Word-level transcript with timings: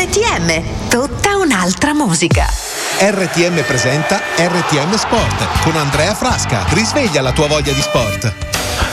RTM, 0.00 0.88
tutta 0.88 1.36
un'altra 1.36 1.92
musica. 1.92 2.46
RTM 3.00 3.62
presenta 3.64 4.18
RTM 4.34 4.94
Sport 4.94 5.62
con 5.62 5.76
Andrea 5.76 6.14
Frasca. 6.14 6.64
Risveglia 6.70 7.20
la 7.20 7.32
tua 7.32 7.46
voglia 7.46 7.72
di 7.72 7.82
sport. 7.82 8.32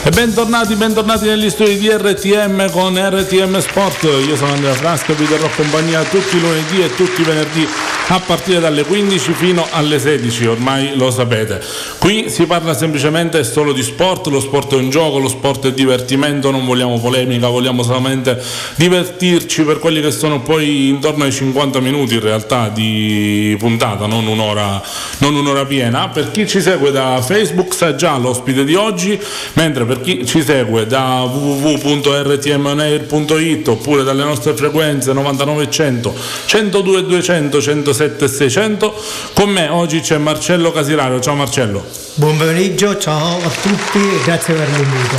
E 0.02 0.10
bentornati, 0.10 0.74
bentornati 0.74 1.24
negli 1.24 1.48
studi 1.48 1.78
di 1.78 1.88
RTM 1.88 2.70
con 2.70 2.94
RTM 2.94 3.58
Sport. 3.58 4.02
Io 4.02 4.36
sono 4.36 4.52
Andrea 4.52 4.74
Frasca 4.74 5.12
e 5.12 5.14
vi 5.14 5.26
terrò 5.26 5.48
compagnia 5.56 6.02
tutti 6.02 6.36
i 6.36 6.40
lunedì 6.40 6.82
e 6.82 6.94
tutti 6.94 7.22
i 7.22 7.24
venerdì 7.24 7.66
a 8.10 8.20
partire 8.20 8.58
dalle 8.58 8.84
15 8.84 9.32
fino 9.32 9.66
alle 9.70 9.98
16, 9.98 10.46
ormai 10.46 10.96
lo 10.96 11.10
sapete. 11.10 11.60
Qui 11.98 12.30
si 12.30 12.46
parla 12.46 12.72
semplicemente 12.72 13.44
solo 13.44 13.74
di 13.74 13.82
sport, 13.82 14.28
lo 14.28 14.40
sport 14.40 14.72
è 14.72 14.76
un 14.76 14.88
gioco, 14.88 15.18
lo 15.18 15.28
sport 15.28 15.66
è 15.66 15.72
divertimento, 15.72 16.50
non 16.50 16.64
vogliamo 16.64 16.98
polemica, 16.98 17.48
vogliamo 17.48 17.82
solamente 17.82 18.42
divertirci 18.76 19.64
per 19.64 19.78
quelli 19.78 20.00
che 20.00 20.10
sono 20.10 20.40
poi 20.40 20.88
intorno 20.88 21.24
ai 21.24 21.32
50 21.32 21.80
minuti 21.80 22.14
in 22.14 22.20
realtà 22.20 22.70
di 22.70 23.54
puntata, 23.58 24.06
non 24.06 24.26
un'ora, 24.26 24.80
non 25.18 25.34
un'ora 25.34 25.66
piena. 25.66 26.08
Per 26.08 26.30
chi 26.30 26.48
ci 26.48 26.62
segue 26.62 26.90
da 26.90 27.20
Facebook 27.20 27.74
sa 27.74 27.94
già 27.94 28.16
l'ospite 28.16 28.64
di 28.64 28.74
oggi, 28.74 29.20
mentre 29.54 29.84
per 29.84 30.00
chi 30.00 30.24
ci 30.24 30.42
segue 30.42 30.86
da 30.86 31.28
www.rtmonair.it 31.30 33.68
oppure 33.68 34.02
dalle 34.02 34.24
nostre 34.24 34.54
frequenze 34.54 35.12
9900, 35.12 36.14
102 36.46 37.04
200, 37.04 37.60
107 37.60 37.96
600, 37.98 39.02
con 39.34 39.50
me 39.50 39.68
oggi 39.68 40.00
c'è 40.00 40.18
Marcello 40.18 40.72
Casirario. 40.72 41.20
Ciao 41.20 41.34
Marcello. 41.34 41.84
Buon 42.14 42.36
pomeriggio, 42.36 42.96
ciao 42.98 43.36
a 43.36 43.50
tutti 43.50 43.98
e 43.98 44.20
grazie 44.24 44.54
per 44.54 44.68
l'invito. 44.68 45.16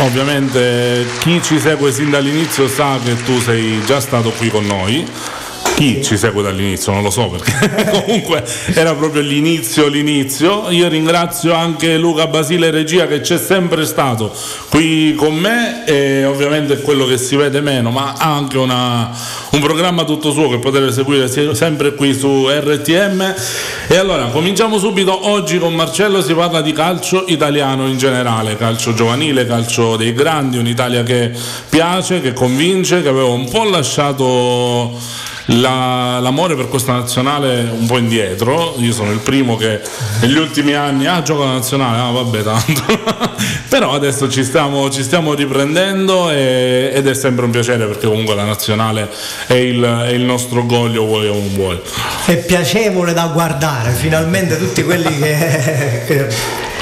Ovviamente 0.00 1.06
chi 1.20 1.40
ci 1.42 1.58
segue 1.58 1.92
sin 1.92 2.10
dall'inizio 2.10 2.68
sa 2.68 2.98
che 3.02 3.22
tu 3.22 3.38
sei 3.40 3.80
già 3.84 4.00
stato 4.00 4.30
qui 4.30 4.48
con 4.48 4.66
noi 4.66 5.06
chi 5.74 6.02
ci 6.02 6.16
segue 6.16 6.42
dall'inizio? 6.42 6.92
Non 6.92 7.02
lo 7.02 7.10
so 7.10 7.28
perché 7.28 7.90
comunque 8.04 8.44
era 8.74 8.94
proprio 8.94 9.22
l'inizio 9.22 9.88
l'inizio. 9.88 10.70
Io 10.70 10.88
ringrazio 10.88 11.52
anche 11.52 11.96
Luca 11.98 12.26
Basile 12.28 12.70
Regia 12.70 13.06
che 13.06 13.20
c'è 13.20 13.38
sempre 13.38 13.84
stato 13.84 14.32
qui 14.70 15.14
con 15.14 15.34
me 15.34 15.84
e 15.84 16.24
ovviamente 16.24 16.74
è 16.74 16.80
quello 16.80 17.06
che 17.06 17.18
si 17.18 17.36
vede 17.36 17.60
meno 17.60 17.90
ma 17.90 18.14
ha 18.16 18.34
anche 18.34 18.56
una, 18.56 19.10
un 19.50 19.60
programma 19.60 20.04
tutto 20.04 20.30
suo 20.30 20.48
che 20.48 20.58
potete 20.58 20.92
seguire 20.92 21.28
sempre 21.54 21.94
qui 21.94 22.14
su 22.14 22.48
RTM 22.48 23.34
e 23.88 23.96
allora 23.96 24.26
cominciamo 24.26 24.78
subito. 24.78 25.28
Oggi 25.28 25.58
con 25.58 25.74
Marcello 25.74 26.22
si 26.22 26.34
parla 26.34 26.60
di 26.60 26.72
calcio 26.72 27.24
italiano 27.26 27.86
in 27.88 27.98
generale 27.98 28.56
calcio 28.56 28.94
giovanile 28.94 29.46
calcio 29.46 29.96
dei 29.96 30.12
grandi 30.12 30.58
un'Italia 30.58 31.02
che 31.02 31.32
piace 31.68 32.20
che 32.20 32.32
convince 32.32 33.02
che 33.02 33.08
aveva 33.08 33.28
un 33.28 33.48
po' 33.48 33.64
lasciato 33.64 35.32
la, 35.46 36.18
l'amore 36.20 36.54
per 36.56 36.68
questa 36.68 36.92
nazionale 36.92 37.68
un 37.70 37.86
po' 37.86 37.98
indietro. 37.98 38.74
Io 38.78 38.92
sono 38.92 39.10
il 39.10 39.18
primo 39.18 39.56
che 39.56 39.80
negli 40.20 40.36
ultimi 40.36 40.74
anni 40.74 41.06
ah, 41.06 41.22
gioco 41.22 41.44
la 41.44 41.52
nazionale, 41.52 42.00
ah 42.00 42.10
vabbè 42.10 42.42
tanto. 42.42 43.32
Però 43.68 43.92
adesso 43.92 44.30
ci 44.30 44.44
stiamo, 44.44 44.88
ci 44.90 45.02
stiamo 45.02 45.34
riprendendo 45.34 46.30
e, 46.30 46.92
ed 46.94 47.08
è 47.08 47.14
sempre 47.14 47.44
un 47.44 47.50
piacere 47.50 47.86
perché 47.86 48.06
comunque 48.06 48.34
la 48.34 48.44
nazionale 48.44 49.10
è 49.46 49.54
il, 49.54 49.82
è 49.82 50.10
il 50.10 50.22
nostro 50.22 50.60
orgoglio, 50.60 51.04
vuoi 51.04 51.28
o 51.28 51.34
non 51.34 51.54
vuoi. 51.54 51.80
È 52.26 52.36
piacevole 52.36 53.12
da 53.12 53.26
guardare, 53.32 53.90
finalmente 53.90 54.58
tutti 54.58 54.82
quelli 54.82 55.18
che, 55.18 56.02
che 56.06 56.28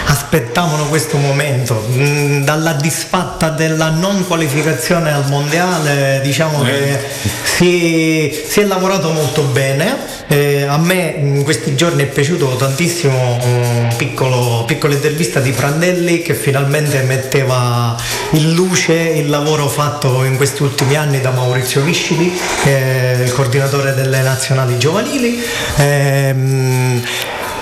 aspettavano 0.06 0.86
questo 0.86 1.16
momento. 1.16 1.86
Mm, 1.90 2.44
dalla 2.44 2.72
disfatta 2.72 3.50
della 3.50 3.90
non 3.90 4.26
qualificazione 4.26 5.12
al 5.12 5.28
mondiale, 5.28 6.20
diciamo 6.22 6.62
che 6.62 6.98
si, 7.42 8.42
si 8.46 8.60
è 8.60 8.64
lavorato 8.64 9.10
molto 9.10 9.42
bene. 9.42 10.20
Eh, 10.28 10.62
a 10.62 10.78
me 10.78 11.14
in 11.18 11.42
questi 11.42 11.74
giorni 11.74 12.04
è 12.04 12.06
piaciuto 12.06 12.56
tantissimo 12.56 13.38
un 13.42 13.94
piccolo, 13.96 14.64
piccola 14.66 14.94
intervista 14.94 15.40
di 15.40 15.50
Prandelli 15.50 16.22
che 16.22 16.34
finalmente 16.34 17.02
metteva 17.02 17.94
in 18.30 18.54
luce 18.54 18.94
il 18.94 19.28
lavoro 19.28 19.68
fatto 19.68 20.24
in 20.24 20.36
questi 20.36 20.62
ultimi 20.62 20.96
anni 20.96 21.20
da 21.20 21.30
Maurizio 21.30 21.82
Viscili, 21.82 22.32
è 22.64 23.18
il 23.22 23.32
coordinatore 23.32 23.94
delle 23.94 24.22
nazionali 24.22 24.78
giovanili. 24.78 25.42
Eh, 25.76 27.00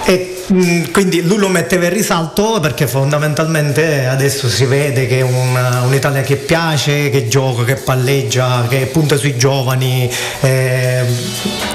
e 0.05 0.30
quindi 0.91 1.23
lui 1.23 1.39
lo 1.39 1.49
metteva 1.49 1.85
in 1.85 1.93
risalto 1.93 2.59
perché 2.61 2.89
fondamentalmente 2.89 4.07
adesso 4.07 4.49
si 4.49 4.65
vede 4.65 5.07
che 5.07 5.19
è 5.19 5.23
una, 5.23 5.83
un'Italia 5.83 6.23
che 6.23 6.35
piace, 6.37 7.09
che 7.09 7.29
gioca, 7.29 7.63
che 7.63 7.77
palleggia, 7.77 8.67
che 8.69 8.87
punta 8.87 9.17
sui 9.17 9.37
giovani, 9.37 10.11
eh, 10.41 11.05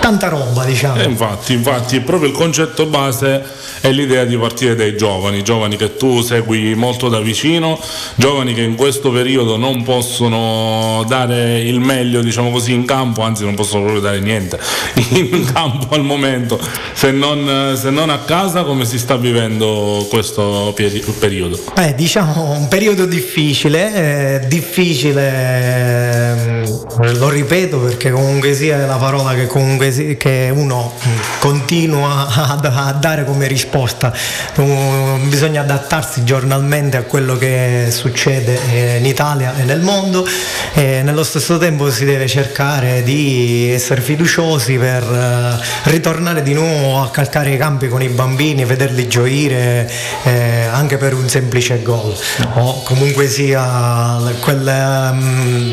tanta 0.02 0.28
roba 0.28 0.66
diciamo. 0.66 1.00
Eh, 1.00 1.06
infatti, 1.06 1.54
infatti, 1.54 2.02
proprio 2.02 2.30
il 2.30 2.36
concetto 2.36 2.86
base 2.88 3.44
è 3.80 3.92
l'idea 3.92 4.26
di 4.26 4.36
partire 4.38 4.76
dai 4.76 4.98
giovani, 4.98 5.42
giovani 5.42 5.78
che 5.78 5.96
tu 5.96 6.22
segui 6.22 6.76
molto 6.76 7.08
da 7.08 7.20
vicino, 7.20 7.80
giovani 8.16 8.54
che 8.54 8.62
in 8.62 8.76
questo 8.76 9.10
periodo 9.10 9.56
non 9.56 9.84
possono 9.84 11.06
dare 11.08 11.60
il 11.62 11.80
meglio, 11.80 12.22
diciamo 12.22 12.52
così, 12.52 12.74
in 12.74 12.86
campo, 12.86 13.22
anzi 13.22 13.46
non 13.46 13.56
possono 13.56 13.84
proprio 13.84 14.02
dare 14.02 14.20
niente 14.20 14.60
in 15.12 15.50
campo 15.54 15.96
al 15.96 16.04
momento, 16.04 16.60
se 16.94 17.12
non, 17.12 17.78
se 17.78 17.90
non 17.90 18.10
a 18.10 18.18
casa 18.20 18.64
come 18.66 18.86
si 18.86 18.98
sta 18.98 19.16
vivendo 19.16 20.06
questo 20.10 20.74
periodo? 21.20 21.60
Eh, 21.78 21.94
diciamo 21.96 22.52
un 22.52 22.68
periodo 22.68 23.06
difficile, 23.06 24.42
eh, 24.42 24.48
difficile, 24.48 26.62
eh, 26.62 27.14
lo 27.14 27.30
ripeto 27.30 27.80
perché 27.80 28.12
comunque 28.12 28.54
sia 28.54 28.86
la 28.86 28.96
parola 28.96 29.34
che, 29.34 29.48
sia, 29.92 30.16
che 30.16 30.52
uno 30.54 30.94
continua 31.40 32.28
a, 32.28 32.60
a, 32.60 32.92
dare 32.94 33.26
come 33.26 33.48
risposta, 33.48 34.14
um, 34.56 35.30
bisogna 35.30 35.62
adattarsi 35.62 36.24
giornalmente 36.24 36.98
a 36.98 37.04
quello 37.04 37.38
che 37.38 37.88
succede 37.92 38.60
eh, 38.72 38.98
in 38.98 39.06
Italia 39.06 39.56
e 39.58 39.64
nel 39.64 39.82
mondo 39.82 40.26
e 40.74 41.02
nello 41.04 41.24
stesso 41.24 41.58
tempo 41.58 41.92
si 41.92 42.06
deve 42.06 42.28
cercare 42.28 43.04
di 43.04 43.70
essere 43.72 44.02
fiduciosi 44.02 44.78
per 44.78 45.04
uh, 45.04 45.90
ritornare 45.90 46.42
di 46.42 46.54
nuovo 46.54 47.02
a 47.02 47.12
calcare 47.12 47.52
i 47.52 47.58
campi 47.58 47.88
con 47.88 48.02
i 48.02 48.10
bambini 48.10 48.55
bambini, 48.56 48.66
vederli 48.66 49.08
gioire 49.08 49.92
eh, 50.24 50.64
anche 50.72 50.98
per 50.98 51.14
un 51.14 51.28
semplice 51.28 51.82
gol. 51.82 52.16
O 52.56 52.82
comunque 52.84 53.28
sia 53.28 54.18
quella 54.40 55.12
um, 55.12 55.72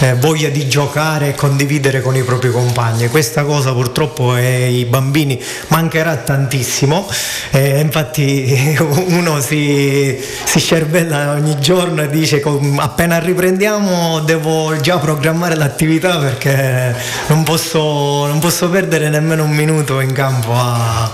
eh, 0.00 0.14
voglia 0.14 0.48
di 0.48 0.68
giocare 0.68 1.28
e 1.28 1.34
condividere 1.34 2.00
con 2.00 2.16
i 2.16 2.22
propri 2.22 2.50
compagni. 2.50 3.08
Questa 3.08 3.44
cosa 3.44 3.72
purtroppo 3.72 4.32
ai 4.32 4.84
bambini 4.86 5.40
mancherà 5.68 6.16
tantissimo, 6.16 7.08
eh, 7.50 7.80
infatti 7.80 8.76
uno 9.08 9.40
si, 9.40 10.18
si 10.44 10.60
cervella 10.60 11.32
ogni 11.32 11.58
giorno 11.60 12.02
e 12.02 12.08
dice 12.08 12.42
appena 12.76 13.18
riprendiamo 13.18 14.20
devo 14.20 14.78
già 14.80 14.98
programmare 14.98 15.54
l'attività 15.54 16.18
perché 16.18 16.94
non 17.28 17.42
posso, 17.42 18.26
non 18.26 18.38
posso 18.38 18.68
perdere 18.68 19.08
nemmeno 19.08 19.44
un 19.44 19.50
minuto 19.50 20.00
in 20.00 20.12
campo 20.12 20.54
a, 20.54 21.10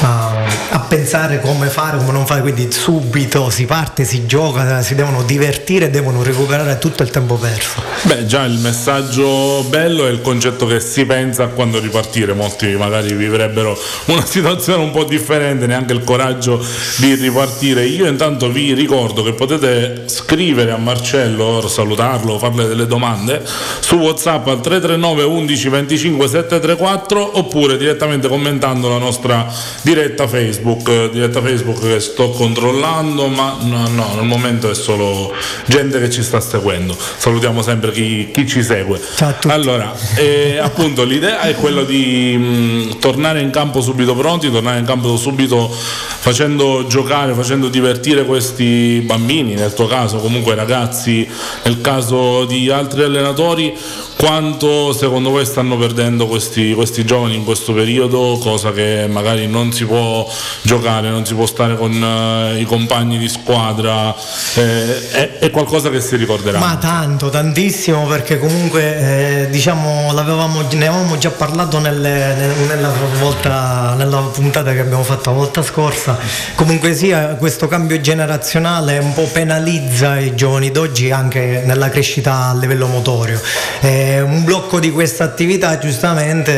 a, 0.00 0.44
a, 0.70 0.78
pensare 0.80 1.40
come 1.40 1.68
fare, 1.68 1.96
come 1.96 2.12
non 2.12 2.26
fare, 2.26 2.40
quindi 2.40 2.70
subito 2.70 3.50
si 3.50 3.64
parte, 3.64 4.04
si 4.04 4.26
gioca, 4.26 4.82
si 4.82 4.94
devono 4.94 5.22
divertire, 5.22 5.90
devono 5.90 6.22
recuperare 6.22 6.78
tutto 6.78 7.02
il 7.02 7.10
tempo 7.10 7.36
perso. 7.36 7.82
Beh 8.06 8.26
già 8.26 8.44
il 8.44 8.58
messaggio 8.58 9.64
bello 9.70 10.06
è 10.06 10.10
il 10.10 10.20
concetto 10.20 10.66
che 10.66 10.78
si 10.78 11.06
pensa 11.06 11.44
a 11.44 11.46
quando 11.46 11.80
ripartire, 11.80 12.34
molti 12.34 12.66
magari 12.76 13.14
vivrebbero 13.14 13.74
una 14.06 14.24
situazione 14.26 14.82
un 14.82 14.90
po' 14.90 15.04
differente, 15.04 15.66
neanche 15.66 15.94
il 15.94 16.04
coraggio 16.04 16.62
di 16.98 17.14
ripartire. 17.14 17.86
Io 17.86 18.06
intanto 18.06 18.50
vi 18.50 18.74
ricordo 18.74 19.22
che 19.22 19.32
potete 19.32 20.02
scrivere 20.04 20.72
a 20.72 20.76
Marcello, 20.76 21.66
salutarlo, 21.66 22.38
farle 22.38 22.66
delle 22.66 22.86
domande 22.86 23.42
su 23.80 23.96
Whatsapp 23.96 24.48
al 24.48 24.60
339 24.60 25.22
11 25.22 25.68
25 25.70 26.28
734 26.28 27.38
oppure 27.38 27.78
direttamente 27.78 28.28
commentando 28.28 28.90
la 28.90 28.98
nostra 28.98 29.50
diretta 29.80 30.28
Facebook, 30.28 31.10
diretta 31.10 31.40
Facebook 31.40 31.80
che 31.80 32.00
sto 32.00 32.28
controllando, 32.28 33.28
ma 33.28 33.56
no, 33.62 33.88
no, 33.88 34.12
al 34.12 34.26
momento 34.26 34.68
è 34.68 34.74
solo 34.74 35.32
gente 35.64 35.98
che 36.00 36.10
ci 36.10 36.22
sta 36.22 36.38
seguendo. 36.40 36.94
Salutiamo 37.16 37.62
sempre 37.62 37.92
chi, 37.94 38.30
chi 38.32 38.46
ci 38.46 38.62
segue. 38.62 39.00
Allora, 39.46 39.94
eh, 40.16 40.58
appunto 40.58 41.04
l'idea 41.04 41.40
è 41.40 41.54
quella 41.54 41.84
di 41.84 42.36
mh, 42.36 42.98
tornare 42.98 43.40
in 43.40 43.50
campo 43.50 43.80
subito 43.80 44.14
pronti, 44.14 44.50
tornare 44.50 44.80
in 44.80 44.84
campo 44.84 45.16
subito 45.16 45.70
facendo 45.70 46.86
giocare, 46.86 47.34
facendo 47.34 47.68
divertire 47.68 48.24
questi 48.24 49.02
bambini, 49.04 49.54
nel 49.54 49.74
tuo 49.74 49.86
caso 49.86 50.18
comunque 50.18 50.54
ragazzi, 50.54 51.28
nel 51.64 51.80
caso 51.80 52.44
di 52.46 52.70
altri 52.70 53.02
allenatori, 53.02 53.76
quanto 54.16 54.94
secondo 54.94 55.28
voi 55.28 55.44
stanno 55.44 55.76
perdendo 55.76 56.26
questi, 56.26 56.72
questi 56.72 57.04
giovani 57.04 57.34
in 57.34 57.44
questo 57.44 57.74
periodo, 57.74 58.38
cosa 58.40 58.72
che 58.72 59.06
magari 59.06 59.46
non 59.46 59.70
si 59.70 59.84
può 59.84 60.26
giocare, 60.62 61.10
non 61.10 61.26
si 61.26 61.34
può 61.34 61.44
stare 61.44 61.76
con 61.76 61.92
uh, 61.92 62.58
i 62.58 62.64
compagni 62.64 63.18
di 63.18 63.28
squadra, 63.28 64.14
eh, 64.54 65.10
è, 65.10 65.38
è, 65.40 65.50
qualcosa 65.50 65.90
che 65.90 66.00
si 66.00 66.16
ricorderà. 66.16 66.58
Ma 66.58 66.76
tanto, 66.76 67.28
tantissimo, 67.28 67.83
perché 67.92 68.38
comunque 68.38 69.42
eh, 69.42 69.50
diciamo 69.50 70.10
ne 70.10 70.20
avevamo 70.20 71.18
già 71.18 71.30
parlato 71.30 71.78
nelle, 71.80 72.34
nella, 72.66 72.90
volta, 73.18 73.94
nella 73.94 74.20
puntata 74.32 74.72
che 74.72 74.80
abbiamo 74.80 75.02
fatto 75.02 75.30
la 75.30 75.36
volta 75.36 75.62
scorsa. 75.62 76.16
Comunque 76.54 76.94
sia, 76.94 77.34
questo 77.34 77.68
cambio 77.68 78.00
generazionale 78.00 78.96
un 78.96 79.12
po' 79.12 79.24
penalizza 79.30 80.18
i 80.18 80.34
giovani 80.34 80.70
d'oggi 80.70 81.10
anche 81.10 81.62
nella 81.66 81.90
crescita 81.90 82.46
a 82.46 82.54
livello 82.54 82.86
motorio. 82.86 83.38
Eh, 83.80 84.22
un 84.22 84.44
blocco 84.44 84.80
di 84.80 84.90
questa 84.90 85.24
attività 85.24 85.76
giustamente 85.78 86.52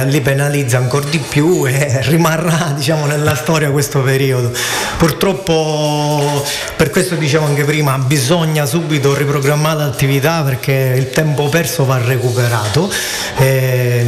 eh, 0.00 0.06
li 0.06 0.22
penalizza 0.22 0.78
ancora 0.78 1.06
di 1.10 1.18
più 1.18 1.66
e 1.66 2.00
rimarrà 2.08 2.72
diciamo, 2.74 3.04
nella 3.04 3.34
storia 3.34 3.70
questo 3.70 4.00
periodo. 4.00 4.50
Purtroppo 4.96 6.42
per 6.76 6.88
questo 6.88 7.16
dicevo 7.16 7.44
anche 7.44 7.64
prima 7.64 7.98
bisogna 7.98 8.64
subito 8.64 9.14
riprogrammare 9.14 9.80
l'attività 9.80 10.42
perché 10.54 10.94
il 10.96 11.10
tempo 11.10 11.48
perso 11.48 11.84
va 11.84 11.98
recuperato. 11.98 12.90
Eh, 13.38 14.06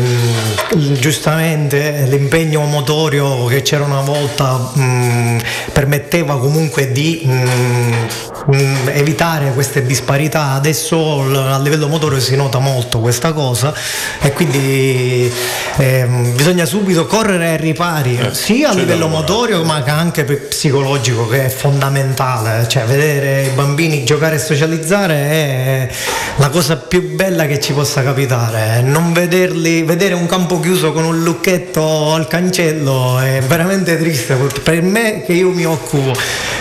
giustamente 0.98 2.06
l'impegno 2.08 2.60
motorio 2.62 3.44
che 3.46 3.62
c'era 3.62 3.84
una 3.84 4.00
volta 4.00 4.56
mh, 4.56 5.40
permetteva 5.72 6.38
comunque 6.38 6.92
di 6.92 7.22
mh, 7.24 7.30
mh, 8.46 8.90
evitare 8.92 9.52
queste 9.52 9.84
disparità, 9.84 10.52
adesso 10.52 11.20
a 11.20 11.58
livello 11.58 11.88
motorio 11.88 12.20
si 12.20 12.36
nota 12.36 12.58
molto 12.58 13.00
questa 13.00 13.32
cosa 13.32 13.74
e 14.20 14.32
quindi 14.32 15.32
eh, 15.76 16.06
bisogna 16.34 16.64
subito 16.64 17.06
correre 17.06 17.50
ai 17.50 17.56
ripari, 17.56 18.18
eh, 18.18 18.34
sia 18.34 18.70
a 18.70 18.74
livello 18.74 19.08
motorio 19.08 19.64
ma 19.64 19.82
anche 19.86 20.24
psicologico 20.24 21.26
che 21.26 21.46
è 21.46 21.48
fondamentale, 21.48 22.68
cioè 22.68 22.84
vedere 22.84 23.42
i 23.42 23.50
bambini 23.50 24.04
giocare 24.04 24.36
e 24.36 24.38
socializzare 24.38 25.14
è 25.14 25.88
la 26.36 26.48
cosa 26.50 26.76
più 26.76 27.14
bella 27.14 27.46
che 27.46 27.60
ci 27.60 27.72
possa 27.72 28.02
capitare, 28.02 28.82
non 28.82 29.12
vederli, 29.12 29.82
vedere 29.82 30.14
un 30.14 30.26
campo 30.26 30.60
chiuso 30.60 30.92
con 30.92 31.04
un 31.04 31.22
lucchetto 31.22 32.12
al 32.12 32.26
cancello 32.28 33.18
è 33.18 33.40
veramente 33.46 33.96
triste 33.96 34.34
per 34.62 34.82
me 34.82 35.22
che 35.24 35.32
io 35.32 35.50
mi 35.50 35.64
occupo 35.64 36.12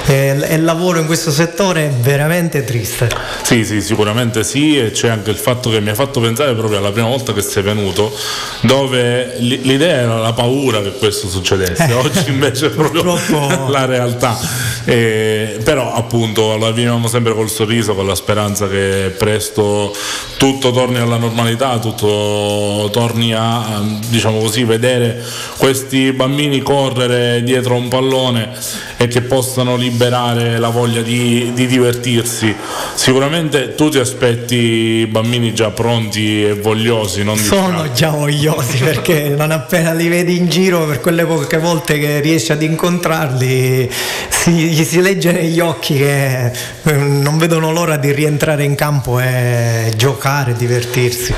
e, 0.05 0.37
e 0.41 0.57
lavoro 0.59 0.99
in 0.99 1.05
questo 1.05 1.31
settore 1.31 1.87
è 1.87 1.89
veramente 1.89 2.63
triste. 2.63 3.09
Sì, 3.41 3.65
sì, 3.65 3.81
sicuramente 3.81 4.43
sì 4.43 4.77
e 4.77 4.91
c'è 4.91 5.09
anche 5.09 5.31
il 5.31 5.37
fatto 5.37 5.69
che 5.69 5.81
mi 5.81 5.89
ha 5.89 5.95
fatto 5.95 6.19
pensare 6.19 6.53
proprio 6.53 6.79
alla 6.79 6.91
prima 6.91 7.07
volta 7.07 7.33
che 7.33 7.41
sei 7.41 7.63
venuto 7.63 8.13
dove 8.61 9.35
l'idea 9.39 9.97
era 9.97 10.17
la 10.19 10.33
paura 10.33 10.81
che 10.81 10.93
questo 10.93 11.27
succedesse, 11.27 11.87
eh, 11.89 11.93
oggi 11.93 12.29
invece 12.29 12.67
è 12.67 12.69
proprio 12.69 13.19
la 13.69 13.85
realtà. 13.85 14.37
Eh, 14.85 15.59
però 15.63 15.93
appunto 15.93 16.57
la 16.57 16.71
viviamo 16.71 17.07
sempre 17.07 17.33
col 17.33 17.49
sorriso, 17.49 17.95
con 17.95 18.05
la 18.05 18.15
speranza 18.15 18.67
che 18.67 19.13
presto 19.17 19.54
tutto 20.37 20.71
torni 20.71 20.97
alla 20.97 21.17
normalità, 21.17 21.79
tutto 21.79 22.89
torni 22.91 23.33
a 23.33 23.81
diciamo 24.09 24.39
così 24.39 24.63
vedere 24.63 25.23
questi 25.57 26.11
bambini 26.11 26.61
correre 26.61 27.41
dietro 27.43 27.75
un 27.75 27.87
pallone 27.87 28.49
e 28.97 29.07
che 29.07 29.21
possano 29.21 29.75
liberare 29.75 30.57
la 30.57 30.69
voglia 30.69 31.01
di, 31.01 31.51
di 31.53 31.67
divertirsi. 31.67 32.53
Sicuramente 32.93 33.75
tu 33.75 33.89
ti 33.89 33.99
aspetti 33.99 35.07
bambini 35.09 35.53
già 35.53 35.69
pronti 35.69 36.43
e 36.43 36.53
vogliosi, 36.53 37.23
non 37.23 37.37
Sono 37.37 37.91
già 37.93 38.09
vogliosi 38.09 38.77
perché 38.77 39.29
non 39.29 39.51
appena 39.51 39.93
li 39.93 40.07
vedi 40.07 40.37
in 40.37 40.49
giro 40.49 40.85
per 40.85 41.01
quelle 41.01 41.25
poche 41.25 41.57
volte 41.57 41.99
che 41.99 42.19
riesci 42.19 42.51
ad 42.51 42.61
incontrarli 42.61 43.89
si, 44.29 44.51
gli 44.51 44.83
si 44.83 45.01
legge 45.01 45.31
negli 45.31 45.59
occhi 45.59 45.95
che 45.95 46.45
eh, 46.47 46.91
non 46.93 47.37
vedono 47.37 47.71
l'ora 47.71 47.97
di 47.97 48.11
rientrare 48.11 48.63
in 48.63 48.75
campo 48.75 49.19
e 49.19 49.44
giocare, 49.95 50.53
divertirsi. 50.53 51.33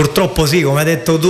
Purtroppo 0.00 0.46
sì, 0.46 0.62
come 0.62 0.78
hai 0.78 0.86
detto 0.86 1.18
tu, 1.18 1.28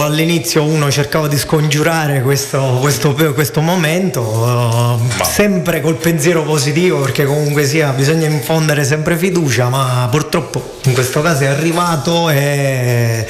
all'inizio 0.00 0.62
uno 0.62 0.90
cercava 0.90 1.28
di 1.28 1.36
scongiurare 1.36 2.22
questo, 2.22 2.78
questo, 2.80 3.12
questo 3.34 3.60
momento, 3.60 4.22
uh, 4.22 5.22
sempre 5.24 5.82
col 5.82 5.96
pensiero 5.96 6.42
positivo 6.42 7.00
perché 7.00 7.26
comunque 7.26 7.66
sia 7.66 7.90
bisogna 7.90 8.26
infondere 8.26 8.84
sempre 8.84 9.14
fiducia, 9.14 9.68
ma 9.68 10.08
purtroppo 10.10 10.76
in 10.84 10.94
questo 10.94 11.20
caso 11.20 11.42
è 11.42 11.48
arrivato 11.48 12.30
e 12.30 13.26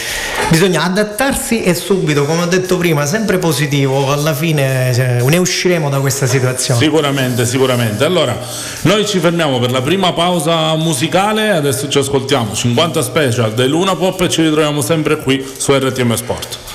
bisogna 0.49 0.85
adattarsi 0.85 1.65
e 1.65 1.75
subito, 1.75 2.25
come 2.25 2.43
ho 2.43 2.47
detto 2.47 2.77
prima, 2.77 3.05
sempre 3.05 3.39
positivo, 3.39 4.13
alla 4.13 4.33
fine 4.33 4.93
cioè, 4.95 5.21
ne 5.23 5.37
usciremo 5.39 5.91
da 5.91 5.99
questa 5.99 6.27
situazione. 6.27 6.81
Sicuramente, 6.81 7.45
sicuramente. 7.47 8.05
Allora, 8.05 8.39
noi 8.83 9.05
ci 9.05 9.19
fermiamo 9.19 9.59
per 9.59 9.73
la 9.73 9.83
prima 9.83 10.13
pausa 10.13 10.77
musicale, 10.77 11.51
adesso 11.51 11.89
ci 11.89 11.99
ascoltiamo 11.99 12.55
50 12.55 13.03
special 13.03 13.55
dell'Una 13.55 13.97
Pop 13.97 14.21
e 14.21 14.29
ci 14.29 14.43
ritroviamo 14.43 14.68
ritroviamo 14.69 14.83
sempre 14.83 15.17
qui 15.19 15.45
su 15.57 15.73
RTM 15.73 16.15
Sport. 16.15 16.68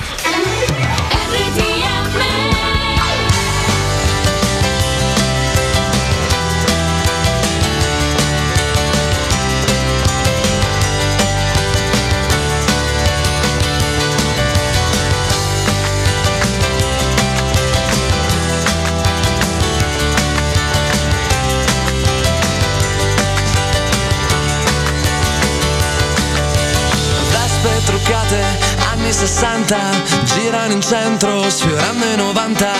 Girano 30.24 30.72
in 30.72 30.81
centro 30.81 31.50
sfiorando 31.50 32.06
i 32.06 32.16
90 32.16 32.72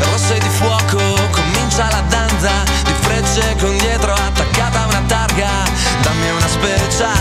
Rosse 0.00 0.38
di 0.38 0.48
fuoco, 0.48 0.98
comincia 1.30 1.88
la 1.90 2.02
danza 2.08 2.50
Di 2.82 2.92
frecce 3.00 3.54
con 3.60 3.76
dietro 3.76 4.12
attaccata 4.12 4.86
una 4.86 5.02
targa. 5.06 5.48
Dammi 6.02 6.30
una 6.30 6.48
speciale 6.48 7.17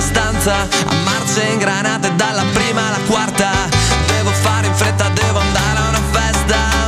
a 0.00 0.94
marce 1.02 1.42
ingranate 1.42 2.14
dalla 2.14 2.44
prima 2.52 2.86
alla 2.86 3.00
quarta. 3.08 3.50
Devo 4.06 4.30
fare 4.30 4.68
in 4.68 4.74
fretta, 4.74 5.08
devo 5.08 5.40
andare 5.40 5.78
a 5.78 5.88
una 5.88 6.02
festa 6.12 6.87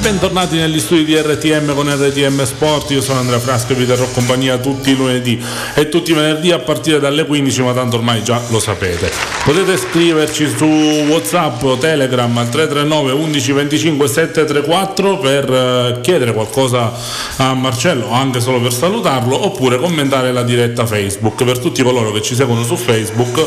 bentornati 0.00 0.56
negli 0.56 0.80
studi 0.80 1.06
di 1.06 1.16
RTM 1.16 1.74
con 1.74 1.88
RTM 1.88 2.44
Sport, 2.44 2.90
io 2.90 3.00
sono 3.00 3.20
Andrea 3.20 3.38
Frasco 3.38 3.72
e 3.72 3.74
vi 3.74 3.86
terrò 3.86 4.06
compagnia 4.12 4.58
tutti 4.58 4.90
i 4.90 4.94
lunedì 4.94 5.42
e 5.74 5.88
tutti 5.88 6.10
i 6.10 6.14
venerdì 6.14 6.52
a 6.52 6.58
partire 6.58 7.00
dalle 7.00 7.24
15, 7.24 7.62
ma 7.62 7.72
tanto 7.72 7.96
ormai 7.96 8.22
già 8.22 8.38
lo 8.50 8.60
sapete. 8.60 9.10
Potete 9.44 9.78
scriverci 9.78 10.46
su 10.54 10.66
Whatsapp 10.66 11.62
o 11.62 11.78
Telegram 11.78 12.36
al 12.36 12.50
339 12.50 13.12
11 13.12 13.52
25 13.52 14.08
734 14.08 15.18
per 15.18 15.50
eh, 15.50 16.00
chiedere 16.02 16.34
qualcosa 16.34 16.92
a 17.38 17.54
Marcello, 17.54 18.12
anche 18.12 18.40
solo 18.40 18.60
per 18.60 18.74
salutarlo, 18.74 19.46
oppure 19.46 19.78
commentare 19.78 20.32
la 20.32 20.42
diretta 20.42 20.84
Facebook. 20.84 21.44
Per 21.44 21.58
tutti 21.58 21.82
coloro 21.82 22.12
che 22.12 22.20
ci 22.20 22.34
seguono 22.34 22.62
su 22.62 22.76
Facebook, 22.76 23.42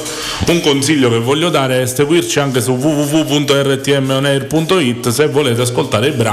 un 0.48 0.60
consiglio 0.62 1.08
che 1.10 1.20
voglio 1.20 1.50
dare 1.50 1.84
è 1.84 1.86
seguirci 1.86 2.40
anche 2.40 2.62
su 2.62 2.72
www.rtmonair.it 2.72 5.10
se 5.10 5.28
volete 5.28 5.62
ascoltare 5.62 6.08
i 6.08 6.12
brani 6.12 6.31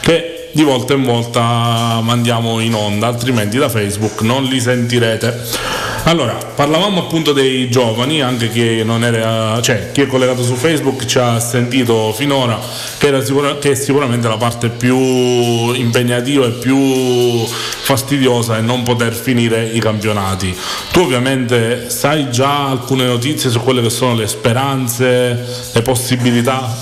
che 0.00 0.41
di 0.52 0.62
volta 0.62 0.92
in 0.92 1.02
volta 1.02 2.00
mandiamo 2.02 2.60
in 2.60 2.74
onda, 2.74 3.06
altrimenti 3.06 3.56
da 3.56 3.68
Facebook 3.68 4.20
non 4.20 4.44
li 4.44 4.60
sentirete. 4.60 5.80
Allora, 6.04 6.32
parlavamo 6.32 7.00
appunto 7.00 7.32
dei 7.32 7.70
giovani, 7.70 8.20
anche 8.20 8.50
chi 8.50 8.82
non 8.84 9.04
era, 9.04 9.60
cioè 9.62 9.92
chi 9.92 10.02
è 10.02 10.06
collegato 10.06 10.42
su 10.42 10.54
Facebook 10.54 11.06
ci 11.06 11.18
ha 11.18 11.38
sentito 11.38 12.12
finora 12.12 12.58
che, 12.98 13.24
sicura, 13.24 13.56
che 13.58 13.70
è 13.70 13.74
sicuramente 13.74 14.28
la 14.28 14.36
parte 14.36 14.68
più 14.68 14.96
impegnativa 14.96 16.46
e 16.46 16.50
più 16.50 17.46
fastidiosa 17.46 18.58
è 18.58 18.60
non 18.60 18.82
poter 18.82 19.14
finire 19.14 19.64
i 19.64 19.78
campionati. 19.80 20.54
Tu 20.90 21.00
ovviamente 21.00 21.88
sai 21.88 22.30
già 22.30 22.68
alcune 22.68 23.04
notizie 23.04 23.48
su 23.48 23.60
quelle 23.60 23.80
che 23.80 23.90
sono 23.90 24.14
le 24.14 24.26
speranze, 24.26 25.46
le 25.72 25.82
possibilità? 25.82 26.76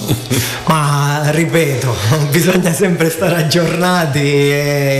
Ma 0.64 1.30
ripeto, 1.30 1.94
bisogna 2.30 2.72
sempre 2.72 3.10
stare 3.10 3.36
aggiornati 3.36 3.59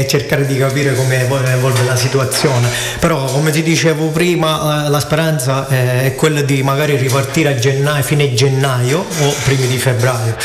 e 0.01 0.07
cercare 0.09 0.47
di 0.47 0.57
capire 0.57 0.95
come 0.95 1.21
evolve 1.21 1.85
la 1.85 1.97
situazione. 1.97 2.69
Però 2.99 3.25
come 3.25 3.51
ti 3.51 3.63
dicevo 3.63 4.09
prima, 4.09 4.89
la 4.89 5.01
speranza 5.01 5.69
è 5.69 6.15
quella 6.17 6.43
di 6.43 6.63
magari 6.63 6.97
ripartire 6.97 7.51
a 7.51 7.55
gennaio, 7.55 8.03
fine 8.03 8.35
gennaio 8.35 8.99
o 8.99 9.35
primi 9.45 9.67
di 9.67 9.79
febbraio 9.79 10.37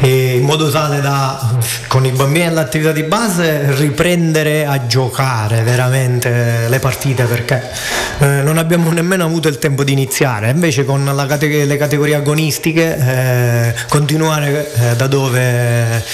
in 0.00 0.42
modo 0.42 0.68
tale 0.68 1.00
da 1.00 1.54
con 1.88 2.04
i 2.04 2.10
bambini 2.10 2.46
all'attività 2.46 2.92
di 2.92 3.02
base 3.04 3.74
riprendere 3.74 4.66
a 4.66 4.86
giocare 4.86 5.62
veramente 5.62 6.68
le 6.68 6.78
partite 6.78 7.24
perché 7.24 7.62
eh, 8.18 8.42
non 8.42 8.58
abbiamo 8.58 8.90
nemmeno 8.92 9.24
avuto 9.24 9.48
il 9.48 9.58
tempo 9.58 9.84
di 9.84 9.92
iniziare 9.92 10.50
invece 10.50 10.84
con 10.84 11.10
cate- 11.26 11.64
le 11.64 11.76
categorie 11.76 12.16
agonistiche 12.16 12.96
eh, 12.96 13.74
continuare 13.88 14.70
eh, 14.74 14.96
da 14.96 15.06
dove, 15.06 16.04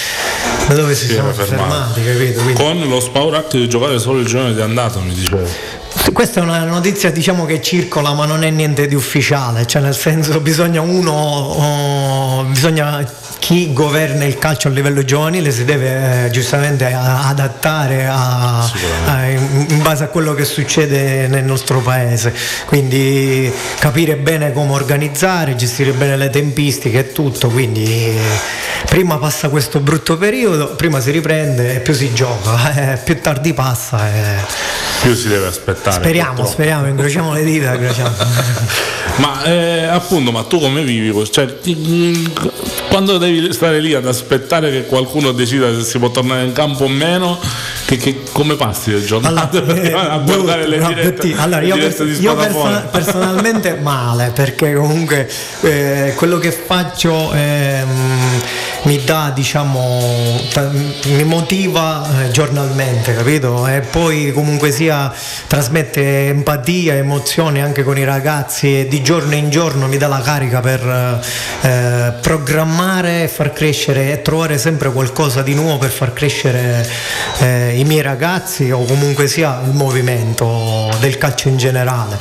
da 0.69 0.75
dove 0.75 0.95
si, 0.95 1.07
si 1.07 1.15
sono 1.15 1.33
fermati, 1.33 2.01
fermati 2.01 2.53
con 2.55 2.79
lo 2.89 3.01
Spaurac 3.01 3.53
di 3.53 3.69
giocare 3.69 3.99
solo 3.99 4.21
il 4.21 4.27
giorno 4.27 4.53
di 4.53 4.61
andata 4.61 5.01
mi 5.01 5.15
dicevo 5.15 5.81
questa 6.13 6.41
è 6.41 6.43
una 6.43 6.65
notizia 6.65 7.11
diciamo 7.11 7.45
che 7.45 7.61
circola 7.61 8.13
ma 8.13 8.27
non 8.27 8.43
è 8.45 8.51
niente 8.51 8.87
di 8.87 8.95
ufficiale, 8.95 9.67
cioè 9.67 9.83
nel 9.83 9.95
senso 9.95 10.41
bisogna 10.41 10.81
uno, 10.81 11.13
oh, 11.13 12.43
bisogna 12.45 13.05
chi 13.43 13.73
governa 13.73 14.23
il 14.23 14.39
calcio 14.39 14.69
a 14.69 14.71
livello 14.71 15.05
giovanile 15.05 15.51
si 15.51 15.65
deve 15.65 16.27
eh, 16.27 16.31
giustamente 16.31 16.85
adattare 16.85 18.07
a, 18.07 18.61
a, 18.61 19.29
in 19.31 19.81
base 19.83 20.05
a 20.05 20.07
quello 20.07 20.33
che 20.33 20.45
succede 20.45 21.27
nel 21.27 21.43
nostro 21.43 21.81
paese, 21.81 22.33
quindi 22.67 23.53
capire 23.81 24.15
bene 24.15 24.53
come 24.53 24.71
organizzare, 24.71 25.57
gestire 25.57 25.91
bene 25.91 26.17
le 26.17 26.31
tempistiche 26.31 27.01
e 27.01 27.13
tutto, 27.13 27.49
quindi 27.49 28.17
prima 28.87 29.19
passa 29.19 29.49
questo 29.49 29.81
brutto 29.81 30.17
periodo, 30.17 30.77
prima 30.77 31.01
si 31.01 31.11
riprende 31.11 31.75
e 31.75 31.81
più 31.81 31.95
si 31.95 32.15
gioca, 32.15 32.93
eh, 32.93 32.97
più 32.99 33.21
tardi 33.21 33.53
passa. 33.53 34.09
E... 34.09 34.37
Più 35.01 35.17
si 35.17 35.27
deve 35.27 35.49
aspettare. 35.49 35.97
Speriamo, 35.97 36.29
purtroppo. 36.29 36.53
speriamo, 36.53 36.87
incrociamo 36.87 37.33
le 37.33 37.43
dita. 37.43 37.75
Incrociamo. 37.75 38.15
ma 39.19 39.43
eh, 39.43 39.83
appunto, 39.87 40.31
ma 40.31 40.45
tu 40.45 40.61
come 40.61 40.85
vivi? 40.85 41.29
Cioè, 41.29 41.57
quando 42.93 43.17
devi 43.17 43.55
stare 43.55 43.81
lì 43.81 43.95
ad 43.95 44.07
aspettare 44.07 44.71
che 44.71 44.85
qualcuno 44.85 45.33
decida 45.33 45.73
se 45.73 45.83
si 45.83 45.99
può 45.99 46.11
tornare 46.11 46.45
in 46.45 46.53
campo 46.53 46.85
o 46.85 46.89
meno, 46.89 47.41
che, 47.87 47.97
che, 47.97 48.23
come 48.33 48.55
passi 48.55 48.91
le 48.91 49.03
giornate 49.03 49.57
allora, 49.57 49.81
eh, 49.81 49.93
a 49.95 50.19
guardare 50.19 50.67
le 50.67 50.77
dirette, 50.77 51.35
allora, 51.39 51.63
io, 51.63 51.75
dirette 51.77 52.05
pers- 52.05 52.21
io 52.21 52.37
person- 52.37 52.89
personalmente 52.93 53.79
male, 53.81 54.31
perché 54.35 54.75
comunque 54.75 55.27
eh, 55.63 56.13
quello 56.17 56.37
che 56.37 56.53
faccio 56.53 57.33
eh, 57.33 57.83
mi 58.85 59.01
dà, 59.05 59.31
diciamo, 59.33 60.41
mi 61.05 61.25
motiva 61.25 62.25
eh, 62.25 62.31
giornalmente, 62.31 63.15
capito? 63.15 63.67
E 63.69 63.81
poi 63.81 64.33
comunque 64.33 64.73
sia 64.73 65.13
trasmette 65.47 66.29
empatia, 66.29 66.95
emozioni 66.95 67.63
anche 67.63 67.85
con 67.85 67.97
i 67.97 68.05
ragazzi 68.05 68.81
e 68.81 68.89
di 68.89 69.03
giorno 69.03 69.35
in 69.35 69.51
giorno 69.51 69.87
mi 69.87 69.99
dà 69.99 70.09
la 70.09 70.21
carica 70.21 70.61
per 70.61 71.21
eh, 71.61 72.13
programmare 72.21 73.25
e 73.25 73.29
far 73.29 73.53
crescere 73.53 74.13
e 74.13 74.23
trovare 74.23 74.59
sempre 74.59 74.91
qualcosa 74.91 75.43
di 75.43 75.55
nuovo 75.55 75.79
per 75.79 75.91
far 75.91 76.13
crescere 76.13 76.89
eh, 77.39 77.79
i 77.79 77.85
miei 77.85 78.03
ragazzi 78.03 78.71
o 78.73 78.85
comunque 78.85 79.29
sia 79.29 79.61
il 79.65 79.75
movimento 79.75 80.91
del 80.99 81.19
calcio 81.19 81.49
in 81.49 81.57
generale. 81.57 82.19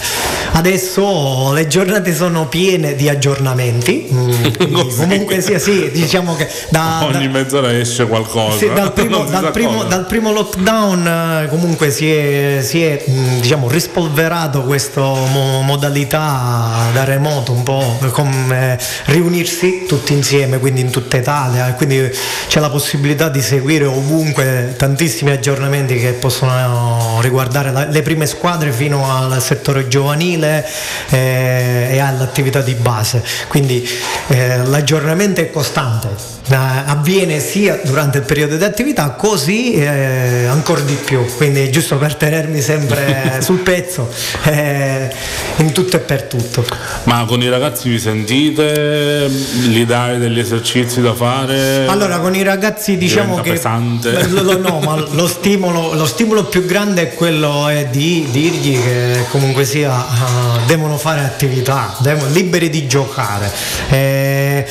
Adesso 0.54 1.54
le 1.54 1.66
giornate 1.68 2.14
sono 2.14 2.48
piene 2.48 2.96
di 2.96 3.10
aggiornamenti, 3.10 4.10
mm, 4.12 4.32
comunque 4.98 5.42
sia 5.42 5.58
sì, 5.58 5.90
diciamo 5.92 6.36
che 6.36 6.50
da, 6.70 7.06
ogni 7.12 7.28
da, 7.28 7.32
mezz'ora 7.32 7.78
esce 7.78 8.06
qualcosa. 8.06 8.58
Sì, 8.58 8.72
dal, 8.74 8.92
primo, 8.94 9.24
dal, 9.26 9.52
primo, 9.52 9.84
dal, 9.84 10.06
primo, 10.06 10.32
lockdown 10.32 11.08
eh, 11.44 11.48
comunque 11.50 11.92
si 11.92 12.12
è, 12.12 12.60
si 12.62 12.84
è 12.84 13.04
mm, 13.10 13.40
diciamo, 13.40 13.70
rispolverato 13.70 14.62
questa 14.64 15.02
mo- 15.02 15.62
modalità 15.62 16.90
da 16.94 17.04
remoto, 17.04 17.52
un 17.52 17.64
po' 17.64 17.98
come 18.12 18.80
riunirsi 19.06 19.86
tutti 19.88 20.14
insieme, 20.14 20.60
quindi 20.60 20.82
in 20.82 20.90
tutta 20.90 21.18
Italia, 21.18 21.74
quindi 21.74 22.10
c'è 22.48 22.60
la 22.60 22.70
possibilità 22.70 23.30
di 23.30 23.42
seguire 23.42 23.86
ovunque 23.86 24.74
tantissimi 24.78 25.32
aggiornamenti 25.32 25.98
che 25.98 26.14
possono 26.14 27.20
riguardare 27.22 27.72
la, 27.72 27.86
le 27.86 28.02
prime 28.02 28.26
squadre 28.26 28.72
fino 28.72 29.10
al 29.10 29.42
settore 29.42 29.88
giovanile 29.88 30.66
eh, 31.10 31.90
e 31.92 32.00
all'attività 32.00 32.62
di 32.62 32.74
base. 32.74 33.24
Quindi 33.48 33.88
eh, 34.28 34.66
l'aggiornamento 34.66 35.42
è 35.42 35.50
costante 35.50 36.40
avviene 36.58 37.40
sia 37.40 37.80
durante 37.84 38.20
il 38.20 38.24
periodo 38.24 38.58
di 38.58 38.64
attività 38.64 39.12
così 39.12 39.74
eh, 39.74 40.46
ancora 40.46 40.82
di 40.82 40.96
più. 40.96 41.26
Quindi 41.36 41.70
giusto 41.72 41.98
per 41.98 42.16
tenermi 42.16 42.62
sempre 42.62 43.40
sul 43.42 43.60
pezzo 43.60 44.10
eh, 44.44 45.10
in 45.58 45.72
tutto 45.72 45.98
e 45.98 46.00
per 46.00 46.24
tutto. 46.24 46.66
Ma 47.04 47.26
con 47.26 47.42
i 47.42 47.50
ragazzi 47.50 47.90
vi 47.90 48.00
sentite? 48.00 49.30
Gli 49.30 49.86
dai 49.86 50.20
degli 50.20 50.40
esercizi 50.40 51.02
da 51.02 51.14
fare? 51.14 51.86
Allora 51.88 52.20
con 52.20 52.36
i 52.36 52.44
ragazzi 52.44 52.98
diciamo 52.98 53.42
che 53.42 53.52
pesante. 53.52 54.28
Lo, 54.28 54.58
no 54.60 54.80
ma 54.80 54.96
lo 54.96 55.28
stimolo, 55.30 55.94
lo 55.94 56.06
stimolo 56.06 56.46
più 56.46 56.66
grande 56.66 57.02
è 57.02 57.14
quello 57.14 57.68
è 57.68 57.88
di 57.88 58.28
dirgli 58.32 58.82
che 58.82 59.26
comunque 59.30 59.66
sia 59.66 59.92
uh, 59.92 60.66
devono 60.66 60.98
fare 60.98 61.22
attività 61.22 61.96
devono, 62.00 62.32
liberi 62.32 62.70
di 62.70 62.88
giocare. 62.88 63.52
Eh, 63.90 64.66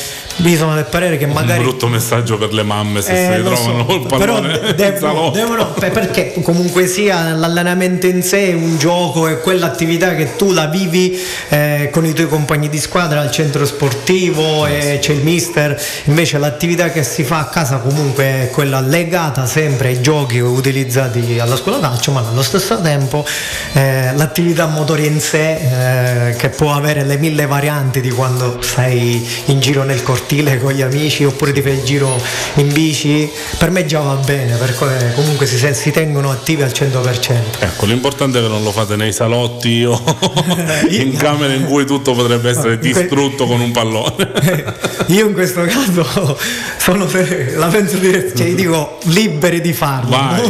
sono 0.57 0.75
del 0.75 0.87
parere 0.87 1.17
che 1.17 1.27
magari. 1.27 1.59
Un 1.59 1.65
brutto 1.65 1.89
messaggio 1.89 2.39
per 2.39 2.53
le 2.53 2.63
mamme 2.63 3.03
se 3.03 3.13
eh, 3.13 3.27
si 3.27 3.37
ritrovano 3.37 3.87
so, 3.89 3.95
il 3.95 4.07
pallone. 4.07 4.59
Però 4.59 4.73
devono, 4.73 5.31
devono, 5.31 5.73
perché 5.73 6.35
comunque 6.43 6.87
sia 6.87 7.35
l'allenamento 7.35 8.07
in 8.07 8.23
sé 8.23 8.51
è 8.51 8.55
un 8.55 8.79
gioco, 8.79 9.27
è 9.27 9.41
quell'attività 9.41 10.15
che 10.15 10.37
tu 10.37 10.53
la 10.53 10.67
vivi 10.67 11.19
eh, 11.49 11.91
con 11.93 12.07
i 12.07 12.13
tuoi 12.13 12.29
compagni 12.29 12.69
di 12.69 12.79
squadra 12.79 13.21
al 13.21 13.31
centro 13.31 13.67
sportivo 13.67 14.67
e 14.67 14.99
c'è 15.01 15.13
il 15.13 15.23
mister. 15.23 15.81
Invece 16.05 16.39
l'attività 16.39 16.91
che 16.91 17.03
si 17.03 17.23
fa 17.23 17.41
a 17.41 17.45
casa 17.47 17.79
comunque 17.79 18.25
è 18.25 18.51
quella 18.51 18.81
legata 18.81 19.47
sempre 19.47 19.89
ai 19.89 20.01
giochi 20.01 20.39
utilizzati 20.39 21.39
alla 21.39 21.57
scuola 21.57 21.81
calcio, 21.81 22.13
ma 22.13 22.25
allo 22.27 22.43
stesso 22.43 22.81
tempo 22.81 23.27
eh, 23.75 24.13
l'attività 24.15 24.67
motoria 24.67 25.09
in 25.09 25.21
sé 25.21 26.29
eh, 26.31 26.37
che 26.37 26.49
può 26.49 26.73
avere 26.73 27.05
le 27.05 27.19
mille 27.19 27.47
varianti 27.47 28.01
di 28.01 28.11
quando 28.11 28.63
sei 28.63 29.29
in 29.47 29.61
giro 29.61 29.83
nel 29.83 30.03
cortile 30.03 30.29
cortile 30.31 30.59
con 30.59 30.73
gli 30.73 30.83
amici 30.83 31.25
oppure 31.25 31.53
ti 31.53 31.61
fai 31.61 31.73
il 31.73 31.83
giro 31.83 32.21
in 32.55 32.73
bici, 32.73 33.29
per 33.59 33.71
me 33.71 33.85
già 33.85 33.99
va 34.01 34.15
bene, 34.15 34.55
perché 34.57 35.13
comunque 35.15 35.47
si, 35.47 35.59
si 35.75 35.91
tengono 35.91 36.31
attivi 36.31 36.63
al 36.63 36.71
100%. 36.71 37.35
Ecco, 37.59 37.87
l'importante 37.87 38.39
è 38.39 38.43
che 38.43 38.49
non 38.49 38.63
lo 38.63 38.71
fate 38.71 38.95
nei 38.95 39.13
salotti 39.13 39.85
o 39.85 40.01
in 40.91 41.17
camere 41.17 41.55
in 41.55 41.65
cui 41.65 41.85
tutto 41.85 42.15
potrebbe 42.15 42.51
essere 42.51 42.79
distrutto 42.79 43.47
con 43.47 43.61
un 43.61 43.73
pallone. 43.73 44.29
Io 45.09 45.27
in 45.27 45.33
questo 45.33 45.63
caso 45.63 46.39
sono 46.77 47.09
la 47.57 47.67
penso 47.67 47.97
dire, 47.97 48.33
cioè 48.35 48.55
dico 48.55 48.99
liberi 49.05 49.61
di 49.61 49.73
farlo. 49.73 50.11
Vai, 50.11 50.41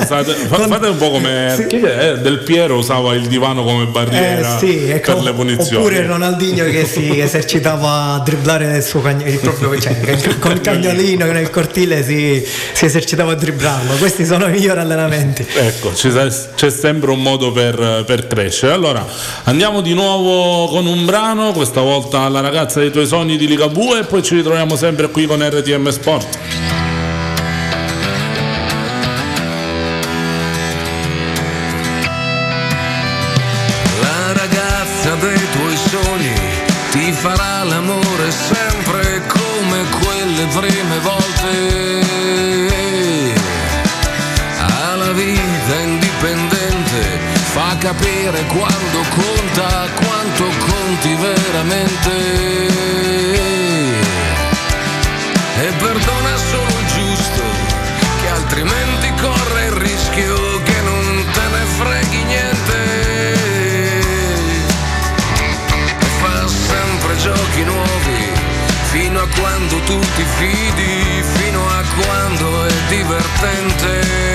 usate, 0.00 0.32
fate 0.32 0.86
un 0.86 0.96
po' 0.96 1.10
come 1.10 1.54
sì. 1.54 1.78
Del 1.78 2.42
Piero 2.44 2.76
usava 2.76 3.14
il 3.14 3.26
divano 3.26 3.62
come 3.62 3.84
barriera 3.86 4.56
eh, 4.56 4.58
sì, 4.58 4.90
ecco, 4.90 5.14
per 5.14 5.22
le 5.22 5.32
punizioni. 5.32 5.84
Oppure 5.84 6.06
Ronaldinho 6.06 6.64
che 6.64 6.86
si 6.86 7.18
esercitava 7.20 8.14
a 8.14 8.18
dribblare 8.20 8.76
il 8.76 8.82
suo, 8.82 9.02
cagnolino, 9.02 9.25
proprio 9.34 9.78
cioè, 9.80 10.38
con 10.38 10.52
il 10.52 10.60
cagnolino 10.60 11.26
nel 11.26 11.50
cortile 11.50 12.02
si, 12.04 12.44
si 12.72 12.84
esercitava 12.84 13.32
a 13.32 13.34
dribblarlo. 13.34 13.94
Questi 13.94 14.24
sono 14.24 14.46
i 14.46 14.50
migliori 14.50 14.80
allenamenti. 14.80 15.46
Ecco, 15.54 15.92
c'è 15.92 16.70
sempre 16.70 17.10
un 17.10 17.22
modo 17.22 17.52
per, 17.52 18.04
per 18.06 18.26
crescere. 18.26 18.72
Allora, 18.72 19.06
andiamo 19.44 19.80
di 19.80 19.94
nuovo 19.94 20.68
con 20.68 20.86
un 20.86 21.04
brano, 21.04 21.52
questa 21.52 21.80
volta 21.80 22.28
la 22.28 22.40
ragazza 22.40 22.80
dei 22.80 22.90
tuoi 22.90 23.06
sogni 23.06 23.36
di 23.36 23.46
Ligabue 23.46 24.00
e 24.00 24.04
poi 24.04 24.22
ci 24.22 24.34
ritroviamo 24.34 24.76
sempre 24.76 25.10
qui 25.10 25.26
con 25.26 25.46
RTM 25.46 25.88
Sport. 25.88 26.85
Fa 48.26 48.32
capire 48.32 48.44
quando 48.46 49.04
conta, 49.10 49.88
quanto 49.94 50.44
conti 50.58 51.14
veramente. 51.14 52.10
E 55.58 55.72
perdona 55.78 56.36
solo 56.36 56.78
il 56.80 56.86
giusto, 56.86 57.42
che 58.20 58.28
altrimenti 58.28 59.12
corre 59.20 59.64
il 59.66 59.72
rischio 59.72 60.62
che 60.62 60.80
non 60.82 61.24
te 61.32 61.48
ne 61.54 61.64
freghi 61.78 62.24
niente. 62.24 63.34
E 65.98 66.06
fa 66.20 66.48
sempre 66.48 67.16
giochi 67.16 67.62
nuovi, 67.64 68.32
fino 68.90 69.20
a 69.20 69.26
quando 69.38 69.80
tu 69.82 69.98
ti 69.98 70.24
fidi, 70.36 71.22
fino 71.34 71.66
a 71.68 71.82
quando 71.94 72.64
è 72.66 72.72
divertente. 72.88 74.25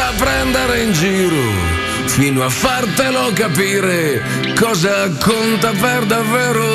Sa 0.00 0.12
prendere 0.16 0.80
in 0.84 0.92
giro 0.92 1.44
fino 2.06 2.42
a 2.42 2.48
fartelo 2.48 3.32
capire 3.34 4.22
cosa 4.58 5.10
conta 5.18 5.72
per 5.78 6.06
davvero. 6.06 6.68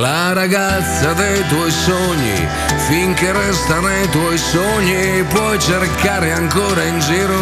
La 0.00 0.32
ragazza 0.32 1.12
dei 1.14 1.44
tuoi 1.48 1.70
sogni, 1.72 2.46
finché 2.88 3.32
resta 3.32 3.80
nei 3.80 4.08
tuoi 4.10 4.38
sogni, 4.38 5.24
puoi 5.24 5.58
cercare 5.58 6.30
ancora 6.32 6.82
in 6.84 7.00
giro. 7.00 7.40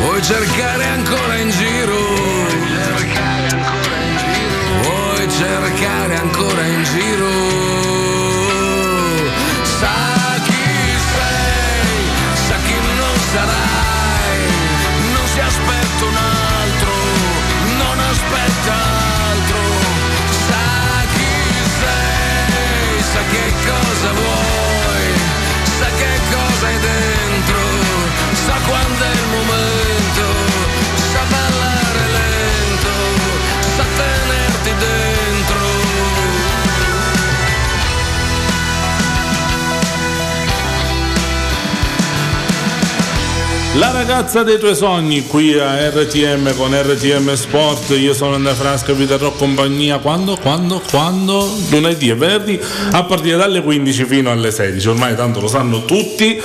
Puoi 0.00 0.22
cercare 0.22 0.84
ancora 0.96 1.34
in 1.36 1.50
giro. 1.50 1.98
Puoi 4.82 5.30
cercare 5.30 6.16
ancora 6.16 6.62
in 6.66 6.84
giro. 6.84 7.69
Che 24.00 24.39
La 43.74 43.92
ragazza 43.92 44.42
dei 44.42 44.58
tuoi 44.58 44.74
sogni 44.74 45.26
qui 45.26 45.56
a 45.56 45.88
RTM 45.90 46.56
con 46.56 46.74
RTM 46.74 47.32
Sport, 47.34 47.90
io 47.90 48.12
sono 48.12 48.34
Andrea 48.34 48.54
Frasca, 48.54 48.92
vi 48.92 49.06
terrò 49.06 49.30
compagnia 49.30 49.98
quando, 49.98 50.36
quando, 50.36 50.82
quando? 50.90 51.48
Lunedì 51.70 52.08
e 52.08 52.14
venerdì 52.14 52.60
a 52.90 53.04
partire 53.04 53.36
dalle 53.36 53.62
15 53.62 54.04
fino 54.06 54.30
alle 54.30 54.50
16, 54.50 54.88
ormai 54.88 55.14
tanto 55.14 55.40
lo 55.40 55.46
sanno 55.46 55.84
tutti. 55.84 56.42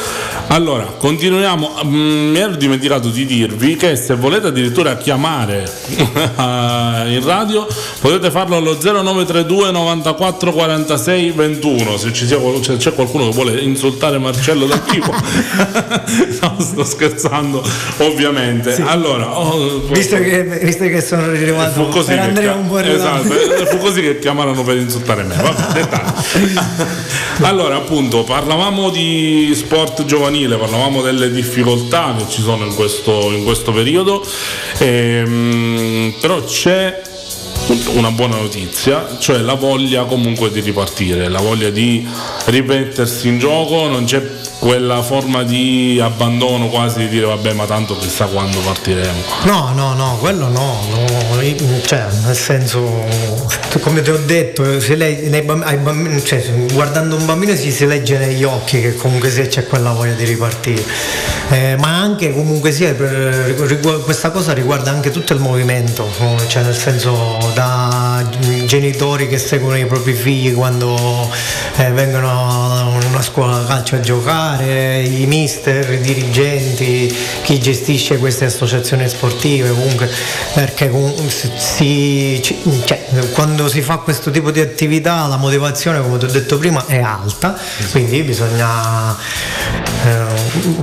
Allora, 0.48 0.84
continuiamo, 0.86 1.76
Mm, 1.86 2.32
mi 2.32 2.40
ero 2.40 2.56
dimenticato 2.56 3.10
di 3.10 3.26
dirvi 3.26 3.76
che 3.76 3.96
se 3.96 4.16
volete 4.16 4.48
addirittura 4.48 4.98
chiamare 4.98 5.72
in 5.98 7.22
radio 7.24 7.68
potete 8.00 8.32
farlo 8.32 8.56
allo 8.56 8.78
0932 8.80 9.72
94 9.72 10.52
46 10.52 11.32
21, 11.32 11.98
se 11.98 12.12
c'è 12.12 12.94
qualcuno 12.94 13.26
che 13.26 13.32
vuole 13.32 13.60
insultare 13.62 14.18
Marcello 14.18 14.66
dal 14.66 14.84
tipo. 14.86 15.12
no, 16.42 16.56
sto 16.60 16.84
scherzando, 16.84 17.15
ovviamente. 17.98 18.76
Allora, 18.82 19.38
oh, 19.40 19.82
Visto 19.88 20.18
che, 20.18 20.44
visto 20.62 20.84
che 20.86 21.02
sono 21.02 21.34
fu 21.72 21.88
così 21.90 22.14
per 22.16 22.34
che, 22.34 22.48
un 22.48 22.68
po' 22.68 22.80
esatto, 22.80 23.24
ritardo. 23.24 23.56
eh, 23.56 23.66
fu 23.68 23.78
così 23.78 24.02
che 24.02 24.20
chiamarono 24.20 24.64
per 24.64 24.78
insultare 24.78 25.24
me. 25.24 25.36
Vabbè, 25.36 25.88
allora, 27.46 27.76
appunto, 27.76 28.24
parlavamo 28.24 28.90
di 28.90 29.52
sport 29.56 30.06
giovanile, 30.06 30.58
parlavamo 30.58 31.02
delle 31.02 31.32
difficoltà 31.32 32.16
che 32.18 32.26
ci 32.30 32.42
sono 32.42 32.66
in 32.66 32.76
questo, 32.76 33.32
in 33.32 33.44
questo 33.44 33.72
periodo, 33.72 34.26
ehm, 34.80 36.14
però 36.20 36.44
c'è 36.44 37.02
una 37.94 38.12
buona 38.12 38.36
notizia, 38.38 39.18
cioè 39.20 39.40
la 39.40 39.56
voglia 39.56 40.04
comunque 40.04 40.52
di 40.52 40.60
ripartire, 40.60 41.30
la 41.30 41.40
voglia 41.40 41.70
di 41.70 42.08
rimettersi 42.46 43.28
in 43.28 43.40
gioco, 43.40 43.88
non 43.88 44.06
c'è 44.06 44.22
quella 44.60 45.02
forma 45.02 45.44
di 45.44 46.00
abbandono 46.02 46.70
quasi 46.70 47.00
di 47.00 47.10
dire 47.10 47.26
vabbè 47.26 47.54
ma 47.54 47.66
tanto 47.66 47.98
chissà 47.98 48.26
quando 48.26 48.60
partiremo. 48.60 49.22
No, 49.44 49.72
no, 49.74 49.94
no, 49.94 50.18
quello 50.20 50.48
no, 50.48 50.80
no 50.90 51.26
cioè, 51.86 52.08
nel 52.26 52.36
senso, 52.36 53.06
come 53.82 54.02
ti 54.02 54.10
ho 54.10 54.18
detto, 54.18 54.64
le, 54.64 55.28
nei, 55.30 55.42
bambini, 55.44 56.24
cioè, 56.24 56.44
guardando 56.72 57.16
un 57.16 57.26
bambino 57.26 57.54
si, 57.56 57.72
si 57.72 57.86
legge 57.86 58.18
negli 58.18 58.44
occhi 58.44 58.82
che 58.82 58.96
comunque 58.96 59.30
sia 59.30 59.46
c'è 59.46 59.68
quella 59.68 59.92
voglia 59.92 60.14
di 60.14 60.24
ripartire, 60.24 60.84
eh, 61.50 61.76
ma 61.78 62.00
anche 62.00 62.34
comunque 62.34 62.72
sia, 62.72 62.94
per, 62.94 63.80
questa 64.04 64.32
cosa 64.32 64.54
riguarda 64.54 64.92
anche 64.92 65.12
tutto 65.12 65.34
il 65.34 65.40
movimento, 65.40 66.10
cioè 66.48 66.64
nel 66.64 66.76
senso 66.76 67.38
da 67.54 68.28
genitori 68.66 69.28
che 69.28 69.38
seguono 69.38 69.78
i 69.78 69.86
propri 69.86 70.14
figli 70.14 70.54
quando 70.54 71.30
eh, 71.76 71.92
vengono 71.92 72.32
a 72.32 72.88
una 72.88 73.22
scuola 73.22 73.64
calcio 73.66 73.96
a 73.96 74.00
giocare, 74.00 74.45
i 74.54 75.26
mister, 75.26 75.94
i 75.94 76.00
dirigenti, 76.00 77.16
chi 77.44 77.60
gestisce 77.60 78.18
queste 78.18 78.46
associazioni 78.46 79.08
sportive, 79.08 79.70
comunque 79.70 80.10
perché 80.54 80.92
si, 81.58 82.42
cioè, 82.86 83.06
quando 83.34 83.68
si 83.68 83.82
fa 83.82 83.98
questo 83.98 84.32
tipo 84.32 84.52
di 84.52 84.60
attività 84.60 85.28
la 85.28 85.38
motivazione, 85.38 86.02
come 86.02 86.18
ti 86.18 86.26
ho 86.26 86.30
detto 86.30 86.58
prima, 86.58 86.86
è 86.86 87.00
alta, 87.00 87.58
quindi 87.92 88.22
bisogna 88.24 89.16
eh, 90.06 90.26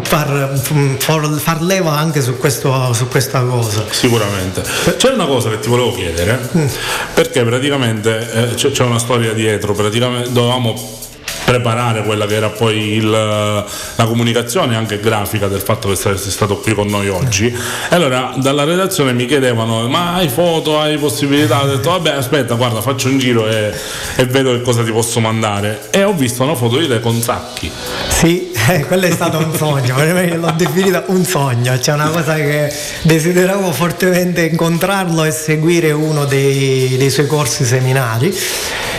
far, 0.03 0.61
far, 0.99 1.29
far, 1.39 1.63
leva 1.63 1.97
anche 1.97 2.21
su, 2.21 2.37
questo, 2.39 2.93
su, 2.93 3.09
questa 3.09 3.41
cosa. 3.43 3.85
Sicuramente. 3.91 4.63
C'è 4.97 5.11
una 5.11 5.27
cosa 5.27 5.51
che 5.51 5.59
ti 5.61 5.69
volevo 5.69 5.93
chiedere, 5.93 6.39
mm. 6.57 6.67
perché 7.15 7.45
praticamente 7.45 8.51
eh, 8.51 8.55
c'è 8.55 8.83
una 8.85 8.99
storia 8.99 9.33
dietro, 9.33 9.75
praticamente 9.75 10.33
dovevamo 10.33 11.01
preparare 11.45 12.03
quella 12.03 12.27
che 12.27 12.35
era 12.35 12.49
poi 12.49 12.95
il, 12.95 13.11
la 13.11 14.05
comunicazione 14.05 14.77
anche 14.77 15.01
grafica 15.01 15.49
del 15.49 15.61
fatto 15.61 15.89
che 15.89 15.97
saresti 15.97 16.31
stato 16.31 16.59
qui 16.59 16.75
con 16.75 16.87
noi 16.89 17.09
oggi. 17.09 17.47
E 17.47 17.95
allora 17.95 18.33
dalla 18.37 18.65
redazione 18.65 19.13
mi 19.13 19.27
chiedevano: 19.27 19.89
Ma 19.89 20.15
hai 20.15 20.29
foto, 20.29 20.79
hai 20.79 20.99
possibilità? 20.99 21.63
Ho 21.63 21.67
detto: 21.67 21.91
Vabbè, 21.91 22.11
aspetta, 22.11 22.55
guarda, 22.55 22.81
faccio 22.81 23.09
un 23.09 23.19
giro 23.19 23.49
e, 23.49 23.73
e 24.17 24.25
vedo 24.27 24.53
che 24.53 24.63
cosa 24.63 24.83
ti 24.83 24.91
posso 24.91 25.21
mandare. 25.21 25.89
E 25.91 26.03
ho 26.05 26.13
visto 26.13 26.43
una 26.43 26.55
foto 26.55 26.79
di 26.79 26.89
te 26.89 27.01
con 27.01 27.21
Sacchi. 27.21 27.71
Sì, 28.09 28.53
eh, 28.69 28.85
quello 28.87 29.07
è 29.07 29.11
stato 29.11 29.39
un 29.39 29.55
sogno, 29.55 29.97
l'ho 30.37 30.55
definita 30.57 31.05
un 31.07 31.25
sogno, 31.25 31.77
c'è 31.79 31.93
una 31.93 32.09
cosa 32.09 32.35
che 32.35 32.73
desideravo 33.03 33.73
fortemente 33.73 34.43
incontrarlo 34.43 35.25
e 35.25 35.31
seguire 35.31 35.91
uno 35.93 36.25
dei, 36.25 36.97
dei 36.97 37.11
suoi 37.11 37.27
corsi 37.27 37.65
seminari. 37.65 38.35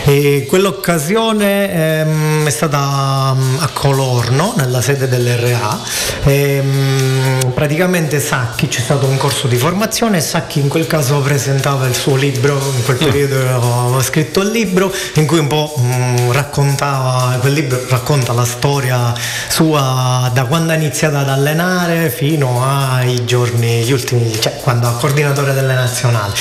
E 0.06 0.44
quell'occasione 0.46 1.72
ehm, 1.72 2.46
è 2.46 2.50
stata 2.50 3.32
um, 3.34 3.56
a 3.58 3.68
Colorno, 3.72 4.52
nella 4.58 4.82
sede 4.82 5.08
dell'RA. 5.08 5.80
E, 6.24 6.58
um, 6.60 7.52
praticamente 7.54 8.20
Sacchi 8.20 8.68
c'è 8.68 8.80
stato 8.80 9.06
un 9.06 9.16
corso 9.16 9.46
di 9.46 9.56
formazione 9.56 10.20
Sacchi 10.20 10.60
in 10.60 10.68
quel 10.68 10.86
caso 10.86 11.20
presentava 11.20 11.86
il 11.86 11.94
suo 11.94 12.16
libro, 12.16 12.54
in 12.76 12.84
quel 12.84 12.98
periodo 12.98 13.36
aveva 13.36 14.02
scritto 14.02 14.42
il 14.42 14.50
libro 14.50 14.92
in 15.14 15.24
cui 15.24 15.38
un 15.38 15.46
po' 15.46 15.72
um, 15.76 16.32
raccontava, 16.32 17.38
quel 17.40 17.54
libro 17.54 17.82
racconta 17.88 18.34
la 18.34 18.44
storia 18.44 19.14
sua 19.48 20.30
da 20.34 20.44
quando 20.44 20.72
ha 20.72 20.74
iniziato 20.74 21.16
ad 21.16 21.30
allenare 21.30 22.10
fino 22.10 22.62
ai 22.62 23.24
giorni, 23.24 23.82
gli 23.82 23.92
ultimi, 23.92 24.38
cioè 24.38 24.54
quando 24.60 24.86
è 24.86 25.00
coordinatore 25.00 25.54
delle 25.54 25.72
nazionali 25.72 26.32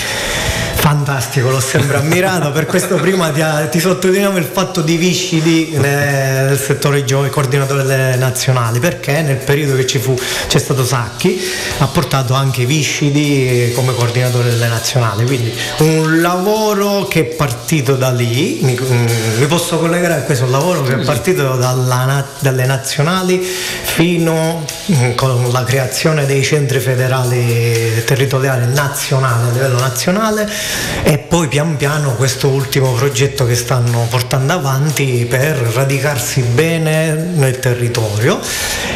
fantastico, 0.83 1.49
l'ho 1.49 1.61
sempre 1.61 1.95
ammirato. 1.95 2.51
Per 2.51 2.65
questo 2.65 2.95
prima 2.95 3.29
ti, 3.29 3.41
ti 3.71 3.79
sottolineiamo 3.79 4.37
il 4.37 4.43
fatto 4.43 4.81
di 4.81 4.97
Viscidi 4.97 5.77
nel 5.77 6.59
settore 6.59 7.05
giochi, 7.05 7.29
coordinatore 7.29 7.83
delle 7.83 8.17
nazionali, 8.17 8.79
perché 8.79 9.21
nel 9.21 9.37
periodo 9.37 9.77
che 9.77 9.87
ci 9.87 9.97
fu, 9.97 10.13
c'è 10.47 10.59
stato 10.59 10.83
Sacchi, 10.83 11.39
ha 11.77 11.87
portato 11.87 12.33
anche 12.33 12.65
Viscidi 12.65 13.71
come 13.73 13.95
coordinatore 13.95 14.49
delle 14.49 14.67
nazionali. 14.67 15.23
Quindi 15.25 15.53
un 15.77 16.19
lavoro 16.19 17.07
che 17.07 17.21
è 17.21 17.23
partito 17.23 17.95
da 17.95 18.11
lì, 18.11 18.59
mi, 18.63 18.77
mm, 18.77 19.39
mi 19.39 19.45
posso 19.45 19.77
collegare 19.77 20.15
a 20.15 20.21
questo 20.23 20.49
lavoro 20.49 20.81
che 20.81 20.95
è 20.95 21.05
partito 21.05 21.55
dalla, 21.55 22.25
dalle 22.39 22.65
nazionali 22.65 23.39
fino 23.39 24.65
mm, 24.91 25.13
con 25.13 25.49
la 25.49 25.63
creazione 25.63 26.25
dei 26.25 26.43
centri 26.43 26.81
federali 26.81 28.03
territoriali 28.03 28.65
nazionali 28.73 29.47
a 29.47 29.51
livello 29.53 29.79
nazionale 29.79 30.71
e 31.03 31.17
poi 31.17 31.47
pian 31.47 31.75
piano 31.75 32.15
questo 32.15 32.47
ultimo 32.47 32.93
progetto 32.93 33.45
che 33.45 33.55
stanno 33.55 34.07
portando 34.09 34.53
avanti 34.53 35.25
per 35.29 35.57
radicarsi 35.57 36.41
bene 36.41 37.13
nel 37.13 37.59
territorio 37.59 38.39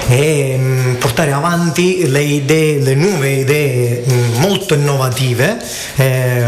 e 0.07 0.55
mm, 0.57 0.95
portare 0.95 1.31
avanti 1.31 2.09
le 2.09 2.21
idee, 2.21 2.79
le 2.79 2.95
nuove 2.95 3.29
idee 3.29 4.03
mm, 4.09 4.39
molto 4.39 4.73
innovative 4.73 5.57
eh, 5.95 6.43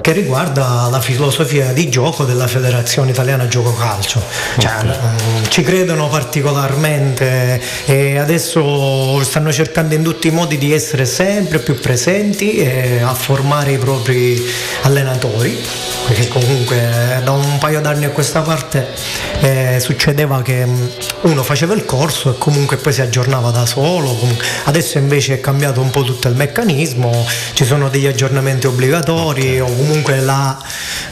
che 0.00 0.12
riguarda 0.12 0.88
la 0.90 1.00
filosofia 1.00 1.72
di 1.72 1.88
gioco 1.88 2.24
della 2.24 2.46
Federazione 2.46 3.10
Italiana 3.10 3.46
Gioco 3.48 3.74
Calcio. 3.74 4.22
Cioè, 4.58 4.70
okay. 4.78 4.88
Mm, 4.88 5.44
ci 5.48 5.62
credono 5.62 6.08
particolarmente 6.08 7.60
e 7.84 8.18
adesso 8.18 9.22
stanno 9.22 9.52
cercando 9.52 9.94
in 9.94 10.02
tutti 10.02 10.28
i 10.28 10.30
modi 10.30 10.58
di 10.58 10.72
essere 10.72 11.04
sempre 11.04 11.58
più 11.58 11.78
presenti 11.78 12.56
e 12.56 13.00
a 13.02 13.14
formare 13.14 13.72
i 13.72 13.78
propri 13.78 14.42
allenatori, 14.82 15.58
perché 16.06 16.28
comunque 16.28 17.20
da 17.22 17.32
un 17.32 17.58
paio 17.58 17.80
d'anni 17.80 18.06
a 18.06 18.10
questa 18.10 18.40
parte 18.40 18.88
eh, 19.40 19.78
succedeva 19.80 20.40
che 20.42 20.64
mm, 20.64 20.86
uno 21.22 21.42
faceva 21.42 21.74
il 21.74 21.84
corso 21.84 22.30
e 22.30 22.38
comunque 22.38 22.76
poi 22.76 22.92
si 22.92 23.02
aggiornava 23.02 23.50
da 23.50 23.66
solo, 23.66 24.16
adesso 24.64 24.98
invece 24.98 25.34
è 25.34 25.40
cambiato 25.40 25.80
un 25.80 25.90
po' 25.90 26.02
tutto 26.02 26.28
il 26.28 26.34
meccanismo, 26.34 27.26
ci 27.52 27.64
sono 27.64 27.88
degli 27.88 28.06
aggiornamenti 28.06 28.66
obbligatori 28.66 29.60
o 29.60 29.66
comunque 29.66 29.89
la, 30.20 30.58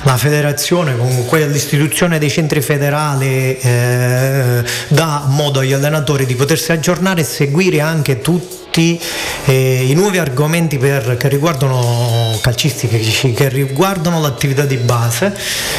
la 0.03 0.17
federazione, 0.17 0.97
comunque 0.97 1.47
l'istituzione 1.47 2.19
dei 2.19 2.31
centri 2.31 2.61
federali 2.61 3.59
eh, 3.59 4.63
dà 4.89 5.25
modo 5.27 5.61
agli 5.61 5.73
allenatori 5.73 6.27
di 6.27 6.35
potersi 6.35 6.73
aggiornare 6.73 7.23
e 7.23 7.25
seguire 7.25 7.81
anche 7.81 8.21
tutti 8.21 8.68
tutti 8.69 9.01
eh, 9.47 9.87
i 9.89 9.95
nuovi 9.95 10.19
argomenti 10.19 10.79
per, 10.79 11.17
che 11.17 11.29
riguardano 11.29 12.39
calcistici, 12.41 13.33
che 13.33 13.49
riguardano 13.49 14.21
l'attività 14.21 14.65
di 14.65 14.77
base 14.77 15.35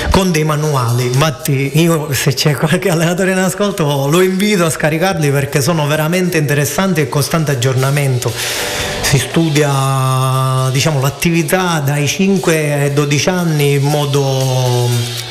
con 0.09 0.31
dei 0.31 0.43
manuali. 0.43 1.05
Infatti 1.05 1.71
io 1.81 2.11
se 2.11 2.33
c'è 2.33 2.55
qualche 2.55 2.89
allenatore 2.89 3.31
in 3.31 3.37
ascolto 3.37 4.07
lo 4.09 4.21
invito 4.21 4.65
a 4.65 4.69
scaricarli 4.69 5.29
perché 5.31 5.61
sono 5.61 5.87
veramente 5.87 6.37
interessanti 6.37 7.01
e 7.01 7.09
costante 7.09 7.51
aggiornamento. 7.51 8.31
Si 9.01 9.17
studia 9.17 10.69
diciamo, 10.71 10.99
l'attività 10.99 11.79
dai 11.79 12.07
5 12.07 12.73
ai 12.73 12.93
12 12.93 13.29
anni 13.29 13.73
in 13.73 13.83
modo 13.83 15.27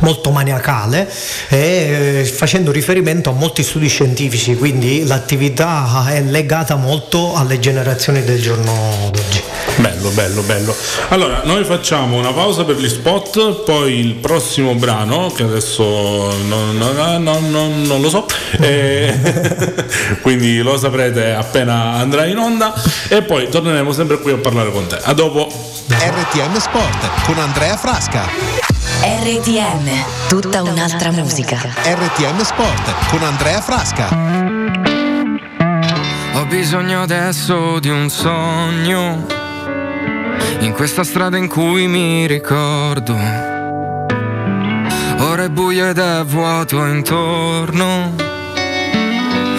molto 0.00 0.30
maniacale 0.30 1.10
e 1.48 2.20
eh, 2.20 2.24
facendo 2.24 2.70
riferimento 2.70 3.30
a 3.30 3.32
molti 3.32 3.62
studi 3.62 3.88
scientifici, 3.88 4.56
quindi 4.56 5.06
l'attività 5.06 6.06
è 6.08 6.20
legata 6.22 6.76
molto 6.76 7.34
alle 7.34 7.58
generazioni 7.58 8.24
del 8.24 8.40
giorno 8.40 9.10
d'oggi. 9.12 9.42
Bello, 9.76 10.08
bello, 10.10 10.42
bello. 10.42 10.74
Allora, 11.08 11.42
noi 11.44 11.64
facciamo 11.64 12.16
una 12.16 12.32
pausa 12.32 12.64
per 12.64 12.76
gli 12.76 12.88
spot, 12.88 13.64
poi 13.64 13.98
il 13.98 14.14
prossimo 14.14 14.74
brano, 14.74 15.30
che 15.34 15.42
adesso 15.42 15.84
non, 16.46 16.76
non, 16.76 17.22
non, 17.22 17.82
non 17.82 18.00
lo 18.00 18.08
so, 18.08 18.26
e 18.58 19.14
quindi 20.22 20.58
lo 20.58 20.78
saprete 20.78 21.32
appena 21.32 21.94
andrà 21.94 22.24
in 22.24 22.38
onda 22.38 22.72
e 23.08 23.22
poi 23.22 23.48
torneremo 23.48 23.92
sempre 23.92 24.18
qui 24.18 24.32
a 24.32 24.36
parlare 24.36 24.70
con 24.70 24.86
te. 24.86 24.98
A 25.02 25.12
dopo. 25.12 25.74
RTM 25.88 26.58
Sport 26.58 27.24
con 27.26 27.38
Andrea 27.38 27.76
Frasca. 27.76 28.75
RTM, 29.08 29.88
tutta 30.26 30.64
un'altra 30.64 31.12
musica. 31.12 31.56
RTM 31.56 32.40
Sport 32.40 33.08
con 33.08 33.22
Andrea 33.22 33.60
Frasca. 33.60 34.08
Ho 36.34 36.44
bisogno 36.46 37.02
adesso 37.02 37.78
di 37.78 37.88
un 37.88 38.10
sogno. 38.10 39.24
In 40.58 40.72
questa 40.72 41.04
strada 41.04 41.36
in 41.36 41.46
cui 41.46 41.86
mi 41.86 42.26
ricordo. 42.26 43.14
Ora 45.18 45.44
è 45.44 45.50
buio 45.50 45.86
ed 45.86 45.98
è 45.98 46.24
vuoto 46.24 46.84
intorno. 46.84 48.35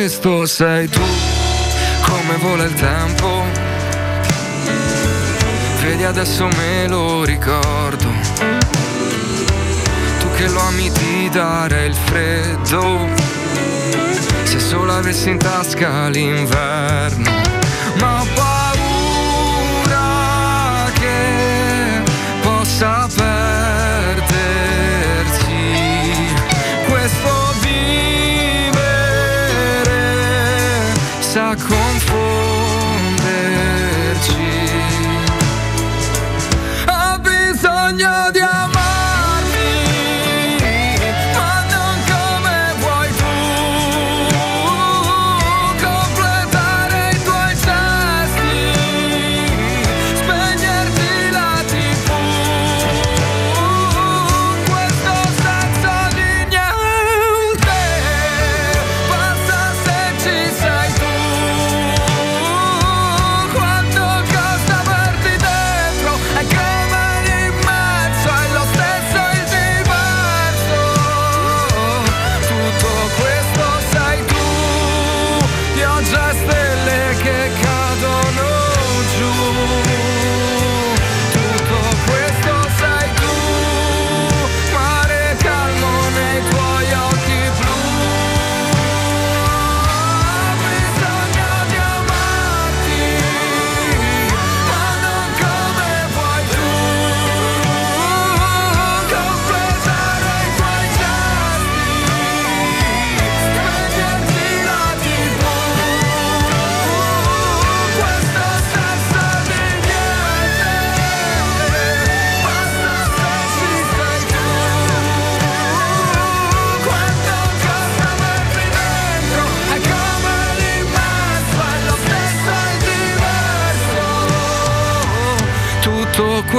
questo 0.08 0.46
sei 0.46 0.88
tu, 0.88 1.02
come 2.00 2.36
vola 2.38 2.64
il 2.64 2.72
tempo. 2.72 3.44
Vedi 5.82 6.02
adesso 6.02 6.46
me 6.46 6.88
lo 6.88 7.24
ricordo. 7.24 8.06
Tu 10.18 10.30
che 10.34 10.48
lo 10.48 10.60
ami 10.60 10.90
di 10.90 11.28
dare 11.28 11.84
il 11.84 11.94
freddo. 11.94 13.06
Se 14.44 14.58
solo 14.58 14.94
avessi 14.94 15.28
in 15.28 15.36
tasca 15.36 16.08
l'inverno. 16.08 17.30
Ma 18.00 18.22
ho 18.22 18.26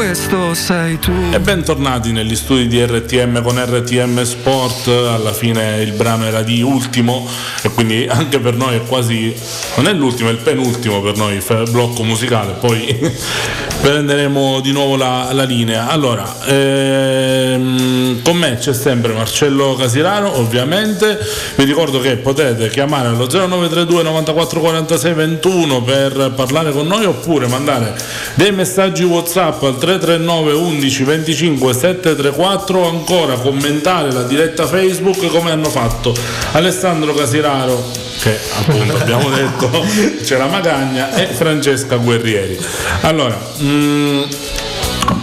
questo 0.09 0.55
sei 0.55 0.97
tu. 0.97 1.11
E 1.31 1.39
bentornati 1.39 2.11
negli 2.11 2.35
studi 2.35 2.67
di 2.67 2.83
RTM 2.83 3.43
con 3.43 3.63
RTM 3.63 4.23
Sport, 4.23 4.87
alla 4.87 5.33
fine 5.33 5.83
il 5.83 5.91
brano 5.91 6.25
era 6.25 6.41
di 6.41 6.63
ultimo 6.63 7.27
e 7.61 7.69
quindi 7.69 8.07
anche 8.09 8.39
per 8.39 8.55
noi 8.55 8.77
è 8.77 8.81
quasi, 8.81 9.31
non 9.75 9.85
è 9.85 9.93
l'ultimo, 9.93 10.29
è 10.29 10.31
il 10.31 10.39
penultimo 10.39 10.99
per 11.01 11.15
noi 11.15 11.39
blocco 11.69 12.01
musicale, 12.01 12.53
poi 12.53 12.97
prenderemo 13.81 14.61
di 14.61 14.71
nuovo 14.71 14.95
la, 14.95 15.29
la 15.31 15.43
linea. 15.43 15.89
Allora, 15.89 16.43
ehm, 16.43 17.98
con 18.23 18.37
me 18.37 18.57
c'è 18.57 18.73
sempre 18.73 19.13
Marcello 19.13 19.75
Casirano, 19.75 20.37
ovviamente, 20.37 21.19
vi 21.55 21.63
ricordo 21.63 21.99
che 21.99 22.17
potete 22.17 22.69
chiamare 22.69 23.07
allo 23.07 23.27
0932 23.27 24.03
94 24.03 24.59
46 24.59 25.13
21 25.13 25.81
per 25.83 26.33
parlare 26.35 26.71
con 26.71 26.87
noi 26.87 27.05
oppure 27.05 27.47
mandare 27.47 27.95
dei 28.35 28.51
messaggi 28.51 29.03
WhatsApp 29.03 29.63
al 29.63 29.77
339 29.77 30.53
11 30.53 31.03
25 31.03 31.73
734 31.73 32.79
o 32.79 32.89
ancora 32.89 33.33
commentare 33.35 34.11
la 34.11 34.23
diretta 34.23 34.67
Facebook 34.67 35.27
come 35.27 35.51
hanno 35.51 35.69
fatto 35.69 36.15
Alessandro 36.51 37.13
Casiraro 37.13 38.07
che 38.21 38.37
appunto 38.57 38.97
abbiamo 38.97 39.29
detto 39.33 39.85
c'è 40.23 40.37
la 40.37 40.47
Magagna 40.47 41.13
e 41.15 41.27
Francesca 41.27 41.95
Guerrieri. 41.95 42.57
Allora, 43.01 43.39
mm, 43.61 44.21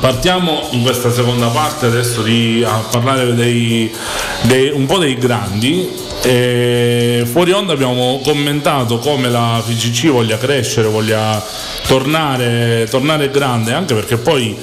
Partiamo 0.01 0.69
in 0.73 0.83
questa 0.83 1.11
seconda 1.13 1.47
parte 1.49 1.87
adesso 1.87 2.23
di 2.23 2.65
a 2.67 2.85
parlare 2.91 3.35
dei, 3.35 3.91
dei- 4.43 4.71
un 4.71 4.87
po' 4.87 4.99
dei 4.99 5.17
grandi. 5.17 6.05
E 6.23 7.25
fuori 7.31 7.53
onda 7.53 7.73
abbiamo 7.73 8.21
commentato 8.25 8.99
come 8.99 9.29
la 9.29 9.63
FIGC 9.65 10.09
voglia 10.09 10.39
crescere, 10.39 10.89
voglia 10.89 11.45
tornare, 11.87 12.87
tornare 12.91 13.31
grande, 13.31 13.73
anche 13.73 13.95
perché 13.95 14.17
poi 14.17 14.57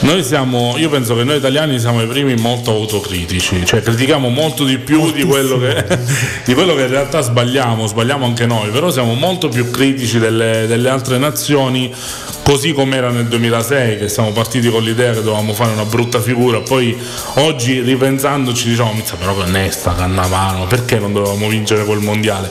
noi 0.00 0.22
siamo, 0.22 0.74
io 0.76 0.88
penso 0.88 1.16
che 1.16 1.24
noi 1.24 1.38
italiani 1.38 1.80
siamo 1.80 2.00
i 2.02 2.06
primi 2.06 2.36
molto 2.36 2.70
autocritici, 2.70 3.66
cioè 3.66 3.82
critichiamo 3.82 4.28
molto 4.28 4.62
di 4.62 4.78
più 4.78 5.10
di 5.10 5.24
quello, 5.24 5.58
che, 5.58 5.84
di 6.46 6.54
quello 6.54 6.76
che 6.76 6.82
in 6.82 6.90
realtà 6.90 7.20
sbagliamo, 7.20 7.86
sbagliamo 7.86 8.24
anche 8.24 8.46
noi, 8.46 8.70
però 8.70 8.90
siamo 8.90 9.14
molto 9.14 9.48
più 9.48 9.70
critici 9.70 10.20
delle, 10.20 10.66
delle 10.68 10.88
altre 10.88 11.18
nazioni, 11.18 11.92
così 12.48 12.72
come 12.72 12.96
era 12.96 13.10
nel 13.10 13.26
2006, 13.26 13.98
che 13.98 14.08
siamo 14.08 14.32
partiti 14.32 14.70
con 14.70 14.82
l'idea 14.82 15.12
che 15.12 15.20
dovevamo 15.20 15.52
fare 15.52 15.72
una 15.72 15.84
brutta 15.84 16.18
figura, 16.18 16.60
poi 16.60 16.96
oggi 17.34 17.80
ripensandoci 17.82 18.70
diciamo, 18.70 18.94
"Mizza, 18.94 19.16
però 19.16 19.36
che 19.36 19.42
onesta, 19.42 19.94
Cannavaro, 19.94 20.64
perché 20.64 20.98
non 20.98 21.12
dovevamo 21.12 21.46
vincere 21.46 21.84
quel 21.84 21.98
mondiale? 21.98 22.50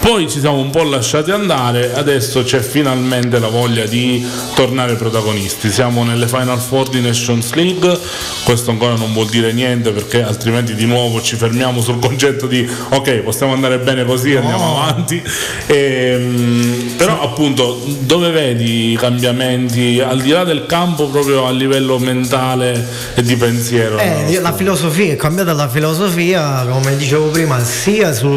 Poi 0.00 0.28
ci 0.28 0.40
siamo 0.40 0.58
un 0.58 0.68
po' 0.68 0.82
lasciati 0.82 1.30
andare, 1.30 1.94
adesso 1.94 2.42
c'è 2.42 2.60
finalmente 2.60 3.38
la 3.38 3.48
voglia 3.48 3.86
di 3.86 4.22
tornare 4.54 4.96
protagonisti, 4.96 5.70
siamo 5.70 6.04
nelle 6.04 6.28
Final 6.28 6.58
Four 6.58 6.90
di 6.90 7.00
Nations 7.00 7.54
League, 7.54 7.98
questo 8.44 8.70
ancora 8.70 8.96
non 8.96 9.14
vuol 9.14 9.28
dire 9.28 9.54
niente 9.54 9.92
perché 9.92 10.22
altrimenti 10.22 10.74
di 10.74 10.84
nuovo 10.84 11.22
ci 11.22 11.36
fermiamo 11.36 11.80
sul 11.80 11.98
concetto 11.98 12.46
di 12.46 12.68
ok, 12.90 13.20
possiamo 13.20 13.54
andare 13.54 13.78
bene 13.78 14.04
così, 14.04 14.36
andiamo 14.36 14.82
avanti, 14.82 15.22
Ehm, 15.68 16.94
però 16.98 17.22
appunto 17.22 17.80
dove 18.00 18.30
vedi 18.30 18.92
i 18.92 18.96
cambiamenti? 18.96 19.36
Cambiamenti 19.38 20.00
al 20.00 20.20
di 20.20 20.30
là 20.30 20.42
del 20.42 20.66
campo 20.66 21.08
proprio 21.08 21.46
a 21.46 21.52
livello 21.52 21.98
mentale 21.98 22.84
e 23.14 23.22
di 23.22 23.36
pensiero? 23.36 23.98
Eh, 23.98 24.40
la 24.40 24.52
filosofia 24.52 25.12
è 25.12 25.16
cambiata 25.16 25.52
la 25.52 25.68
filosofia, 25.68 26.66
come 26.68 26.96
dicevo 26.96 27.28
prima, 27.28 27.62
sia 27.62 28.12
su 28.12 28.28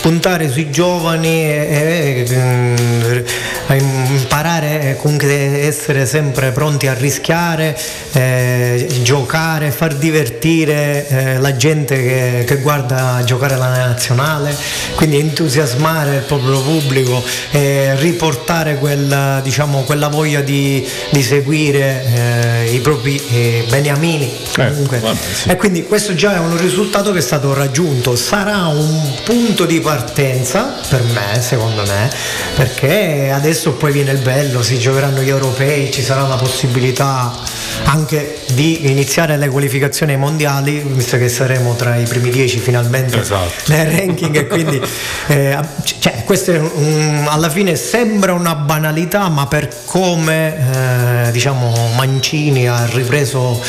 puntare 0.00 0.48
sui 0.48 0.70
giovani 0.70 1.28
e, 1.28 2.24
e, 2.28 3.24
e 3.66 3.76
imparare 3.76 4.96
comunque 5.00 5.64
essere 5.66 6.06
sempre 6.06 6.52
pronti 6.52 6.86
a 6.86 6.94
rischiare, 6.94 7.76
eh, 8.12 8.86
giocare, 9.02 9.70
far 9.72 9.96
divertire 9.96 11.08
eh, 11.08 11.38
la 11.38 11.56
gente 11.56 11.96
che, 11.96 12.44
che, 12.46 12.56
guarda 12.58 13.22
giocare 13.24 13.56
la 13.56 13.70
nazionale, 13.70 14.54
quindi 14.94 15.18
entusiasmare 15.18 16.16
il 16.16 16.22
proprio 16.22 16.60
pubblico 16.60 17.22
riportare 17.52 18.76
quella, 18.76 19.40
diciamo, 19.42 19.82
quella 19.82 20.08
voglia 20.12 20.40
di, 20.42 20.86
di 21.10 21.22
seguire 21.22 22.04
eh, 22.66 22.74
i 22.74 22.78
propri 22.78 23.20
eh, 23.30 23.64
beniamini. 23.68 24.30
Vabbè, 24.54 25.14
sì. 25.32 25.48
E 25.48 25.56
quindi 25.56 25.84
questo 25.84 26.14
già 26.14 26.36
è 26.36 26.38
un 26.38 26.56
risultato 26.58 27.10
che 27.12 27.18
è 27.18 27.22
stato 27.22 27.54
raggiunto, 27.54 28.14
sarà 28.14 28.66
un 28.66 29.12
punto 29.24 29.64
di 29.64 29.80
partenza 29.80 30.78
per 30.88 31.02
me, 31.02 31.40
secondo 31.40 31.82
me, 31.86 32.10
perché 32.54 33.30
adesso 33.32 33.72
poi 33.72 33.92
viene 33.92 34.12
il 34.12 34.18
bello, 34.18 34.62
si 34.62 34.78
giocheranno 34.78 35.22
gli 35.22 35.30
europei, 35.30 35.90
ci 35.90 36.02
sarà 36.02 36.26
la 36.26 36.36
possibilità 36.36 37.34
anche 37.84 38.40
di 38.52 38.90
iniziare 38.90 39.36
le 39.38 39.48
qualificazioni 39.48 40.16
mondiali, 40.16 40.82
visto 40.84 41.16
che 41.16 41.28
saremo 41.28 41.74
tra 41.74 41.96
i 41.96 42.04
primi 42.04 42.30
dieci 42.30 42.58
finalmente 42.58 43.20
esatto. 43.20 43.72
nel 43.72 43.90
ranking 43.90 44.36
e 44.36 44.46
quindi 44.46 44.80
eh, 45.28 45.58
cioè, 45.98 46.22
questo 46.24 46.52
un, 46.52 47.26
alla 47.28 47.48
fine 47.48 47.76
sembra 47.76 48.34
una 48.34 48.54
banalità, 48.54 49.28
ma 49.28 49.46
per 49.46 49.68
come 49.84 50.01
eh, 50.02 51.30
diciamo 51.30 51.72
Mancini 51.96 52.68
ha 52.68 52.86
ripreso 52.86 53.60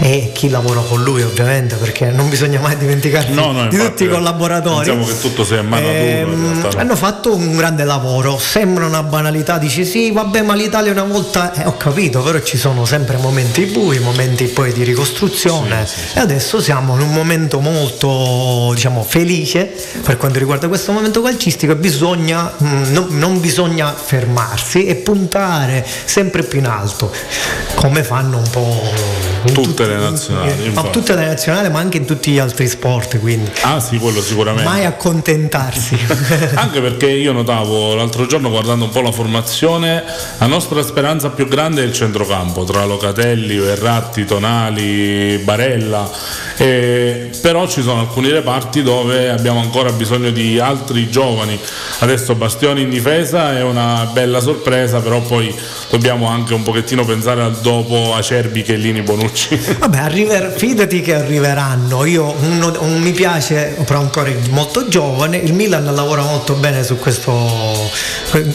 e 0.00 0.30
chi 0.32 0.48
lavora 0.48 0.80
con 0.80 1.02
lui 1.02 1.22
ovviamente, 1.22 1.76
perché 1.76 2.10
non 2.10 2.28
bisogna 2.28 2.60
mai 2.60 2.76
dimenticarsi 2.76 3.32
no, 3.32 3.52
no, 3.52 3.68
di 3.68 3.76
tutti 3.76 4.04
i 4.04 4.08
collaboratori. 4.08 4.84
Diciamo 4.84 5.04
che 5.04 5.18
tutto 5.18 5.44
sia 5.44 5.60
in 5.60 5.66
mano 5.66 5.86
ehm, 5.86 6.60
tua, 6.60 6.80
Hanno 6.80 6.96
fatto 6.96 7.34
un 7.34 7.56
grande 7.56 7.84
lavoro, 7.84 8.38
sembra 8.38 8.86
una 8.86 9.02
banalità, 9.02 9.58
dici 9.58 9.84
sì, 9.84 10.10
vabbè, 10.10 10.42
ma 10.42 10.54
l'Italia 10.54 10.92
una 10.92 11.04
volta 11.04 11.52
eh, 11.52 11.64
ho 11.66 11.76
capito, 11.76 12.22
però 12.22 12.40
ci 12.40 12.56
sono 12.56 12.84
sempre 12.84 13.16
momenti 13.16 13.64
bui, 13.64 13.98
momenti 13.98 14.44
poi 14.46 14.72
di 14.72 14.84
ricostruzione 14.84 15.86
sì, 15.86 15.98
sì, 15.98 16.06
sì. 16.08 16.18
e 16.18 16.20
adesso 16.20 16.60
siamo 16.60 16.94
in 16.94 17.02
un 17.02 17.12
momento 17.12 17.60
molto 17.60 18.72
diciamo 18.74 19.02
felice 19.02 19.72
per 20.02 20.16
quanto 20.16 20.38
riguarda 20.38 20.68
questo 20.68 20.92
momento 20.92 21.22
calcistico 21.22 21.72
e 21.72 21.76
bisogna 21.76 22.52
mh, 22.56 22.66
mm, 22.66 22.92
no, 22.92 23.06
non 23.10 23.40
bisogna 23.40 23.92
fermarsi 23.92 24.86
e 24.86 24.94
puntare 24.96 25.77
sempre 25.86 26.42
più 26.42 26.58
in 26.58 26.66
alto 26.66 27.10
come 27.74 28.02
fanno 28.02 28.38
un 28.38 28.50
po' 28.50 28.82
tutte 29.44 29.52
tutti, 29.52 29.86
le 29.86 29.96
nazionali 29.96 30.70
ma 30.70 30.82
tutte 30.84 31.14
le 31.14 31.26
nazionali 31.26 31.70
ma 31.70 31.78
anche 31.78 31.96
in 31.98 32.04
tutti 32.04 32.32
gli 32.32 32.38
altri 32.38 32.66
sport 32.66 33.18
quindi. 33.18 33.50
Ah 33.62 33.80
sì 33.80 33.98
quello 33.98 34.20
sicuramente. 34.20 34.68
Mai 34.68 34.84
accontentarsi. 34.84 35.96
Anche 36.54 36.80
perché 36.80 37.08
io 37.10 37.32
notavo 37.32 37.94
l'altro 37.94 38.26
giorno 38.26 38.50
guardando 38.50 38.86
un 38.86 38.90
po' 38.90 39.00
la 39.00 39.12
formazione 39.12 40.04
la 40.38 40.46
nostra 40.46 40.82
speranza 40.82 41.30
più 41.30 41.48
grande 41.48 41.82
è 41.82 41.84
il 41.84 41.92
centrocampo 41.92 42.64
tra 42.64 42.84
Locatelli, 42.84 43.56
Verratti, 43.56 44.24
Tonali, 44.24 45.38
Barella. 45.38 46.08
Eh, 46.56 47.30
però 47.40 47.68
ci 47.68 47.82
sono 47.82 48.00
alcuni 48.00 48.30
reparti 48.30 48.82
dove 48.82 49.30
abbiamo 49.30 49.60
ancora 49.60 49.92
bisogno 49.92 50.30
di 50.30 50.58
altri 50.58 51.08
giovani. 51.10 51.58
Adesso 52.00 52.34
Bastioni 52.34 52.82
in 52.82 52.90
difesa 52.90 53.56
è 53.56 53.62
una 53.62 54.08
bella 54.12 54.40
sorpresa 54.40 55.00
però 55.00 55.20
poi 55.20 55.54
dobbiamo 55.90 56.26
anche 56.28 56.54
un 56.54 56.62
pochettino 56.62 57.04
pensare 57.04 57.42
al 57.42 57.56
dopo 57.58 58.14
Acerbi, 58.14 58.62
Chellini, 58.62 59.02
Bonucci. 59.02 59.56
Vabbè 59.78 59.98
arriver, 59.98 60.52
fidati 60.56 61.00
che 61.00 61.14
arriveranno. 61.14 62.04
Io 62.04 62.34
uno, 62.40 62.74
un, 62.80 63.00
mi 63.00 63.12
piace 63.12 63.76
però 63.84 64.00
ancora 64.00 64.30
molto 64.50 64.88
giovane. 64.88 65.36
Il 65.38 65.54
Milan 65.54 65.84
lavora 65.94 66.22
molto 66.22 66.54
bene 66.54 66.82
su 66.84 66.98
questo 66.98 67.90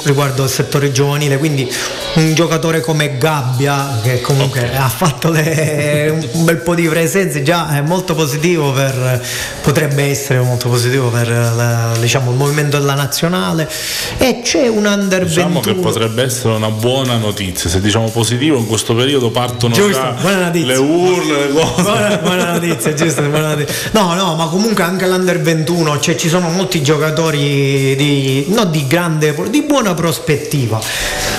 riguardo 0.04 0.44
il 0.44 0.50
settore 0.50 0.92
giovanile 0.92 1.38
quindi 1.38 1.70
un 2.16 2.34
giocatore 2.36 2.80
come 2.82 3.18
Gabbia 3.18 4.00
che 4.04 4.22
comunque 4.22 4.62
okay. 4.66 4.76
ha 4.76 4.88
fatto 4.88 5.30
le, 5.30 6.30
un 6.32 6.46
bel 6.46 6.58
po' 6.58 6.76
di 6.76 6.88
presenze 6.88 7.42
già 7.42 7.76
è 7.76 7.82
molto 7.82 8.14
positivo 8.14 8.72
per, 8.72 9.22
potrebbe 9.62 10.04
essere 10.04 10.40
molto 10.40 10.70
positivo 10.70 11.10
per 11.10 11.28
la, 11.28 11.94
diciamo, 12.00 12.32
il 12.32 12.38
movimento 12.38 12.78
della 12.78 12.94
nazionale. 12.94 13.70
E 14.18 14.42
c'è 14.44 14.68
un 14.68 14.86
under 14.86 15.26
diciamo 15.26 15.62
21 15.62 15.76
che 15.76 15.82
potrebbe 15.82 16.24
essere 16.24 16.56
una 16.56 16.70
buona 16.70 16.93
notizia. 17.02 17.70
Se 17.70 17.82
diciamo 17.82 18.10
positivo 18.10 18.58
in 18.58 18.68
questo 18.68 18.94
periodo 18.94 19.32
partono 19.32 19.74
giusto, 19.74 20.16
le 20.52 20.78
urle 20.78 21.48
le 21.48 21.54
cose. 21.54 21.82
Buona, 21.82 22.18
buona 22.18 22.52
notizia 22.54 22.94
giusto 22.94 23.22
buona 23.24 23.56
notizia. 23.56 23.90
no 23.92 24.14
no 24.14 24.36
ma 24.36 24.48
comunque 24.48 24.84
anche 24.84 25.08
l'under 25.08 25.42
21 25.42 26.00
cioè 26.00 26.16
ci 26.16 26.30
sono 26.30 26.50
molti 26.50 26.82
giocatori 26.82 27.96
di, 27.96 28.46
non 28.50 28.70
di 28.72 28.86
grande 28.88 29.36
di 29.50 29.62
buona 29.64 29.94
prospettiva 29.94 30.80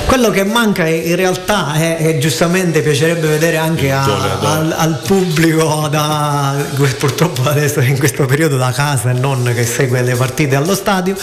quello 0.07 0.31
che 0.31 0.45
manca 0.45 0.87
in 0.87 1.17
realtà 1.17 1.75
è, 1.75 1.97
è 1.97 2.19
giustamente 2.19 2.83
piacerebbe 2.83 3.27
vedere 3.27 3.57
anche 3.57 3.91
a, 3.91 4.05
al, 4.41 4.75
al, 4.77 5.01
pubblico 5.05 5.89
da, 5.91 6.55
purtroppo 6.99 7.43
adesso 7.43 7.81
in 7.81 7.99
questo 7.99 8.27
periodo 8.27 8.57
da 8.57 8.71
casa 8.73 9.11
e 9.11 9.13
non 9.15 9.51
che 9.55 9.65
segue 9.65 10.03
le 10.03 10.15
partite 10.15 10.57
allo 10.57 10.75
stadio. 10.75 11.17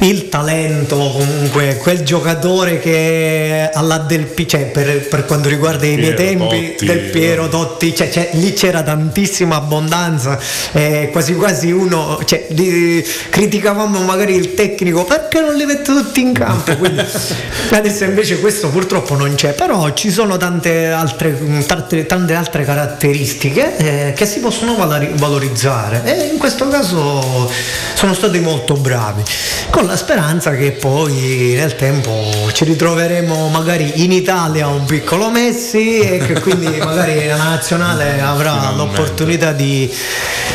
Il 0.00 0.28
talento 0.28 0.96
comunque 0.96 1.76
quel 1.76 2.02
giocatore 2.02 2.78
che 2.78 3.70
alla 3.72 3.98
del 3.98 4.32
cioè 4.46 4.66
per, 4.66 5.08
per 5.08 5.24
quanto 5.24 5.48
riguarda 5.48 5.86
i 5.86 5.96
miei 5.96 6.14
tempi 6.14 6.72
Totti, 6.72 6.86
del 6.86 7.00
Piero 7.10 7.48
Totti 7.48 7.94
cioè, 7.94 8.10
cioè, 8.10 8.30
lì 8.32 8.52
c'era 8.52 8.82
tantissima 8.82 9.56
abbondanza 9.56 10.38
eh, 10.72 11.08
quasi 11.12 11.34
quasi 11.34 11.70
uno 11.70 12.20
cioè, 12.24 12.46
li, 12.50 13.04
criticavamo 13.30 14.00
magari 14.00 14.34
il 14.34 14.54
tecnico 14.54 15.04
perché 15.04 15.40
non 15.40 15.54
li 15.54 15.64
mette 15.64 15.82
tutti 15.84 16.20
in 16.20 16.32
campo? 16.32 16.74
Quindi 16.76 17.02
adesso 17.70 17.93
invece 18.02 18.40
questo 18.40 18.68
purtroppo 18.68 19.14
non 19.16 19.34
c'è 19.34 19.52
però 19.52 19.92
ci 19.92 20.10
sono 20.10 20.36
tante 20.36 20.88
altre, 20.88 21.64
tante, 21.66 22.06
tante 22.06 22.34
altre 22.34 22.64
caratteristiche 22.64 23.76
eh, 23.76 24.12
che 24.14 24.26
si 24.26 24.40
possono 24.40 24.74
valorizzare. 24.76 26.02
E 26.04 26.30
in 26.32 26.38
questo 26.38 26.68
caso 26.68 27.50
sono 27.94 28.14
stati 28.14 28.40
molto 28.40 28.74
bravi 28.74 29.22
con 29.70 29.86
la 29.86 29.96
speranza 29.96 30.52
che 30.52 30.72
poi 30.72 31.54
nel 31.56 31.74
tempo 31.74 32.30
ci 32.52 32.64
ritroveremo 32.64 33.48
magari 33.48 34.04
in 34.04 34.12
Italia 34.12 34.68
un 34.68 34.84
piccolo 34.84 35.30
Messi 35.30 35.98
e 35.98 36.18
che 36.18 36.40
quindi 36.40 36.68
magari 36.78 37.26
la 37.26 37.36
nazionale 37.36 38.20
avrà 38.20 38.70
l'opportunità 38.70 39.52
di, 39.52 39.92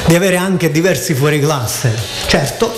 di 0.10 0.16
avere 0.16 0.38
anche 0.38 0.72
diversi 0.72 1.14
fuori 1.14 1.39
classe 1.39 1.95
certo 2.26 2.74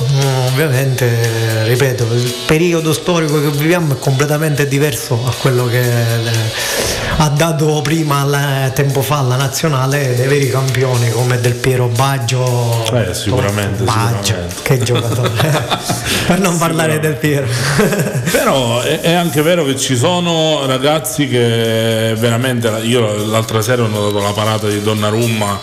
ovviamente 0.48 1.64
ripeto 1.64 2.14
il 2.14 2.34
periodo 2.46 2.92
storico 2.92 3.40
che 3.40 3.52
viviamo 3.52 3.94
è 3.94 4.00
completamente 4.00 4.68
diverso 4.68 5.18
a 5.26 5.32
quello 5.40 5.66
che 5.68 5.82
ha 7.18 7.30
dato 7.30 7.82
prima 7.82 8.70
tempo 8.74 9.02
fa 9.02 9.22
la 9.22 9.36
nazionale 9.36 10.16
dei 10.16 10.28
veri 10.28 10.50
campioni 10.50 11.10
come 11.12 11.40
Del 11.40 11.54
Piero 11.54 11.88
Baggio. 11.88 12.84
Eh, 12.94 13.14
sicuramente, 13.14 13.84
Baggio 13.84 14.24
sicuramente. 14.24 14.56
che 14.64 14.80
giocatore. 14.80 15.30
Per 16.26 16.40
non 16.40 16.58
parlare 16.58 17.00
del 17.00 17.16
Piero. 17.16 17.46
Però 18.32 18.82
è, 18.82 19.02
è, 19.02 19.14
anche 19.14 19.42
vero 19.42 19.64
che 19.66 19.78
ci 19.78 19.96
sono 19.96 20.66
ragazzi 20.66 21.28
che 21.28 22.16
veramente 22.18 22.70
io 22.84 23.26
l'altra 23.26 23.62
sera 23.62 23.84
ho 23.84 23.88
notato 23.88 24.24
la 24.24 24.32
parata 24.32 24.68
di 24.68 24.82
Donnarumma 24.82 25.60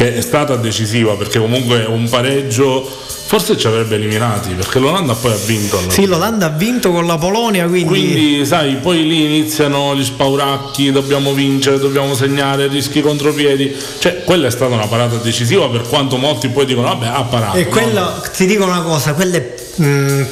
che 0.00 0.16
è 0.16 0.20
stata 0.22 0.56
decisiva 0.56 1.14
perché 1.14 1.38
comunque 1.38 1.84
un 1.84 2.08
pareggio 2.08 2.88
Forse 3.30 3.56
ci 3.56 3.68
avrebbe 3.68 3.94
eliminati 3.94 4.54
perché 4.54 4.80
l'Olanda 4.80 5.14
poi 5.14 5.30
ha 5.30 5.38
vinto. 5.46 5.76
Allora. 5.76 5.92
Sì, 5.92 6.06
l'Olanda 6.06 6.46
ha 6.46 6.48
vinto 6.48 6.90
con 6.90 7.06
la 7.06 7.16
Polonia, 7.16 7.68
quindi... 7.68 7.86
quindi 7.86 8.44
sai, 8.44 8.74
poi 8.82 9.06
lì 9.06 9.24
iniziano 9.24 9.94
gli 9.94 10.02
spauracchi, 10.02 10.90
dobbiamo 10.90 11.32
vincere, 11.32 11.78
dobbiamo 11.78 12.16
segnare, 12.16 12.66
rischi 12.66 13.00
contropiedi. 13.00 13.72
Cioè, 14.00 14.24
quella 14.24 14.48
è 14.48 14.50
stata 14.50 14.74
una 14.74 14.88
parata 14.88 15.14
decisiva 15.18 15.68
per 15.68 15.82
quanto 15.82 16.16
molti 16.16 16.48
poi 16.48 16.66
dicono, 16.66 16.88
vabbè, 16.88 17.06
ha 17.06 17.22
parato. 17.22 17.56
E 17.56 17.68
no? 17.92 18.20
ti 18.36 18.46
dico 18.46 18.64
una 18.64 18.82
cosa, 18.82 19.14
quelle... 19.14 19.54
Mh, 19.76 20.26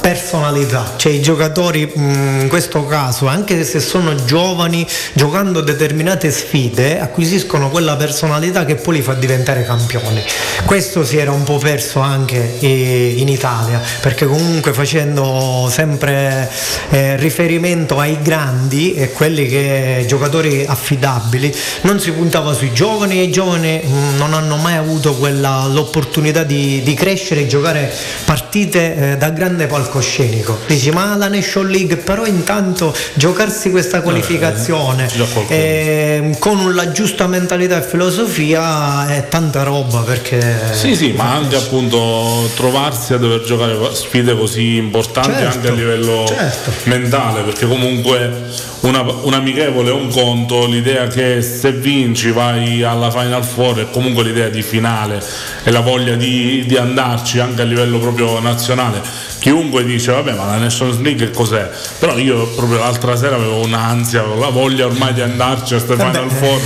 personalità, 0.00 0.94
cioè 0.96 1.12
i 1.12 1.20
giocatori 1.20 1.90
in 1.94 2.46
questo 2.48 2.86
caso, 2.86 3.26
anche 3.26 3.64
se 3.64 3.80
sono 3.80 4.14
giovani, 4.24 4.86
giocando 5.12 5.60
determinate 5.60 6.30
sfide, 6.30 7.00
acquisiscono 7.00 7.68
quella 7.70 7.96
personalità 7.96 8.64
che 8.64 8.76
poi 8.76 8.96
li 8.96 9.02
fa 9.02 9.14
diventare 9.14 9.64
campioni. 9.64 10.22
Questo 10.64 11.04
si 11.04 11.16
era 11.18 11.32
un 11.32 11.44
po' 11.44 11.58
perso 11.58 12.00
anche 12.00 12.56
in 12.60 13.28
Italia, 13.28 13.80
perché 14.00 14.26
comunque 14.26 14.72
facendo 14.72 15.68
sempre 15.70 16.50
eh, 16.90 17.16
riferimento 17.16 17.98
ai 17.98 18.18
grandi 18.22 18.94
e 18.94 19.12
quelli 19.12 19.46
che 19.46 20.04
giocatori 20.06 20.64
affidabili, 20.66 21.54
non 21.82 22.00
si 22.00 22.12
puntava 22.12 22.52
sui 22.52 22.72
giovani 22.72 23.18
e 23.18 23.24
i 23.24 23.30
giovani 23.30 23.80
non 24.16 24.34
hanno 24.34 24.56
mai 24.56 24.76
avuto 24.76 25.14
quella, 25.14 25.66
l'opportunità 25.66 26.44
di, 26.44 26.82
di 26.82 26.94
crescere 26.94 27.42
e 27.42 27.46
giocare 27.46 27.92
partite 28.24 29.12
eh, 29.12 29.16
da 29.16 29.30
grande 29.30 29.66
palco 29.66 29.87
palcoscenico. 29.88 30.58
Dici 30.66 30.90
ma 30.90 31.16
la 31.16 31.28
Nation 31.28 31.68
League, 31.68 31.96
però 31.96 32.26
intanto 32.26 32.94
giocarsi 33.14 33.70
questa 33.70 34.02
qualificazione 34.02 35.08
eh, 35.48 36.36
con 36.38 36.74
la 36.74 36.92
giusta 36.92 37.26
mentalità 37.26 37.78
e 37.78 37.82
filosofia 37.82 39.08
è 39.08 39.28
tanta 39.28 39.62
roba 39.62 40.00
perché... 40.00 40.40
Sì, 40.72 40.94
sì, 40.94 41.12
ma 41.12 41.32
anche 41.32 41.56
appunto 41.56 42.48
trovarsi 42.54 43.14
a 43.14 43.16
dover 43.16 43.42
giocare 43.42 43.76
sfide 43.94 44.36
così 44.36 44.76
importanti 44.76 45.30
certo, 45.30 45.56
anche 45.56 45.68
a 45.68 45.72
livello 45.72 46.26
certo. 46.26 46.70
mentale, 46.84 47.42
perché 47.42 47.66
comunque 47.66 48.66
una, 48.80 49.00
un 49.00 49.32
amichevole 49.32 49.90
è 49.90 49.92
un 49.92 50.08
conto, 50.10 50.66
l'idea 50.66 51.06
che 51.06 51.42
se 51.42 51.72
vinci 51.72 52.30
vai 52.30 52.82
alla 52.82 53.10
Final 53.10 53.44
Four 53.44 53.80
e 53.80 53.86
comunque 53.90 54.22
l'idea 54.22 54.48
di 54.48 54.62
finale 54.62 55.22
e 55.64 55.70
la 55.70 55.80
voglia 55.80 56.14
di, 56.14 56.64
di 56.66 56.76
andarci 56.76 57.38
anche 57.38 57.62
a 57.62 57.64
livello 57.64 57.98
proprio 57.98 58.38
nazionale 58.40 59.26
chiunque 59.38 59.77
dice 59.84 60.12
vabbè 60.12 60.32
ma 60.32 60.46
la 60.46 60.56
Nations 60.56 60.98
League 61.00 61.30
cos'è? 61.30 61.68
Però 61.98 62.16
io 62.16 62.46
proprio 62.48 62.78
l'altra 62.78 63.16
sera 63.16 63.36
avevo 63.36 63.64
un'ansia 63.64 64.22
la 64.22 64.48
voglia 64.48 64.86
ormai 64.86 65.12
di 65.12 65.20
andarci 65.20 65.74
a 65.74 65.78
Stefano 65.78 66.28
Four. 66.28 66.60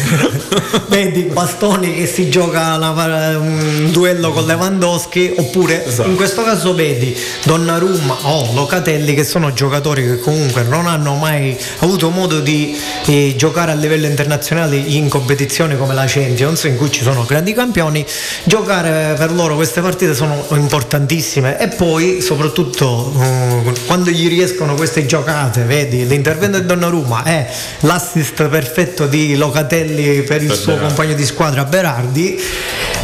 Vedi 0.89 1.23
Bastoni 1.23 1.95
che 1.95 2.07
si 2.07 2.29
gioca 2.29 2.77
una, 2.77 3.39
un 3.39 3.91
duello 3.91 4.31
con 4.31 4.45
Lewandowski 4.45 5.35
oppure 5.37 5.87
esatto. 5.87 6.09
in 6.09 6.17
questo 6.17 6.43
caso 6.43 6.75
vedi 6.75 7.17
Donnarumma 7.45 8.19
o 8.23 8.41
oh, 8.41 8.53
Locatelli 8.55 9.15
che 9.15 9.25
sono 9.25 9.53
giocatori 9.53 10.03
che 10.03 10.19
comunque 10.19 10.63
non 10.63 10.87
hanno 10.87 11.15
mai 11.15 11.57
avuto 11.79 12.11
modo 12.11 12.41
di 12.41 12.77
eh, 13.07 13.35
giocare 13.37 13.73
a 13.73 13.75
livello 13.75 14.07
internazionale 14.07 14.77
in 14.77 15.09
competizione 15.09 15.77
come 15.77 15.95
la 15.95 16.05
Champions 16.07 16.65
in 16.65 16.77
cui 16.77 16.91
ci 16.91 17.03
sono 17.03 17.25
grandi 17.25 17.53
campioni. 17.53 18.05
Giocare 18.45 19.15
per 19.17 19.33
loro 19.33 19.55
queste 19.55 19.81
partite 19.81 20.15
sono 20.15 20.45
importantissime. 20.51 21.59
E 21.59 21.69
poi 21.69 22.21
soprattutto 22.21 23.02
uh, 23.03 23.73
quando 23.87 24.11
gli 24.11 24.29
riescono 24.29 24.75
queste 24.75 25.07
giocate, 25.07 25.63
vedi, 25.63 26.07
l'intervento 26.07 26.59
di 26.59 26.67
Donnarumma 26.67 27.23
è 27.25 27.49
l'assist 27.81 28.49
perfetto 28.49 29.07
di 29.07 29.37
Locatelli 29.37 30.23
per 30.23 30.43
il 30.43 30.49
per 30.49 30.57
suo 30.57 30.73
Berardi. 30.73 30.95
compagno 30.95 31.15
di 31.15 31.25
squadra 31.25 31.65
Berardi, 31.65 32.41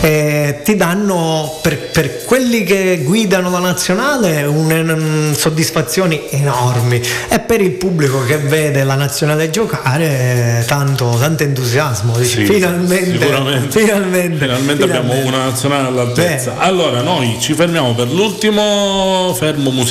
eh, 0.01 0.61
ti 0.63 0.77
danno 0.77 1.59
per, 1.61 1.91
per, 1.91 2.25
quelli 2.25 2.63
che 2.63 3.01
guidano 3.03 3.51
la 3.51 3.59
nazionale 3.59 4.45
un, 4.45 5.35
soddisfazioni 5.37 6.27
enormi 6.31 7.01
e 7.29 7.41
per 7.41 7.61
il 7.61 7.73
pubblico 7.73 8.25
che 8.25 8.37
vede 8.37 8.85
la 8.85 8.95
nazionale 8.95 9.51
giocare 9.51 10.65
tanto, 10.67 11.17
tanto 11.19 11.43
entusiasmo. 11.43 12.17
Dici, 12.17 12.45
sì, 12.45 12.53
finalmente, 12.53 13.19
finalmente, 13.19 13.81
finalmente, 13.81 14.39
finalmente, 14.39 14.83
abbiamo 14.85 15.15
una 15.25 15.45
nazionale 15.47 15.89
all'altezza. 15.89 16.53
Beh. 16.53 16.65
Allora 16.65 17.01
noi 17.01 17.37
ci 17.41 17.55
fermiamo 17.55 17.95
per 17.95 18.09
l'ultimo 18.09 19.35
fermo 19.37 19.71
musicale. 19.71 19.88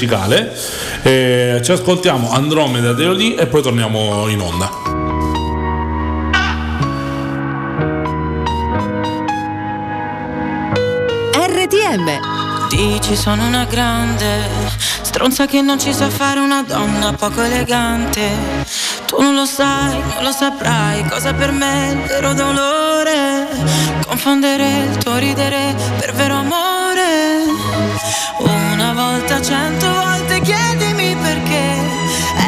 Eh, 1.02 1.60
ci 1.64 1.72
ascoltiamo 1.72 2.32
Andromeda 2.32 2.94
Deolì 2.94 3.36
e 3.36 3.48
poi 3.48 3.62
torniamo 3.62 4.28
in 4.28 4.42
onda. 4.42 4.70
RTM 11.34 12.38
Dici 12.70 13.16
sono 13.16 13.48
una 13.48 13.64
grande 13.64 14.42
stronza 15.02 15.46
che 15.46 15.62
non 15.62 15.80
ci 15.80 15.94
sa 15.94 16.10
fare 16.10 16.40
una 16.40 16.64
donna 16.64 17.14
poco 17.14 17.42
elegante. 17.42 18.30
Tu 19.06 19.20
non 19.22 19.34
lo 19.34 19.46
sai, 19.46 19.98
non 20.14 20.24
lo 20.24 20.32
saprai 20.32 21.04
cosa 21.08 21.34
per 21.34 21.52
me 21.52 21.88
è 21.88 21.92
il 21.94 22.02
vero 22.02 22.34
dolore. 22.34 23.48
Confondere 24.06 24.84
il 24.90 24.98
tuo 24.98 25.18
ridere 25.18 25.76
per 25.98 26.14
vero 26.14 26.36
amore. 26.36 27.77
Una 28.40 28.94
volta, 28.94 29.42
cento 29.42 29.88
volte 29.90 30.42
chiedimi 30.42 31.16
perché 31.16 31.76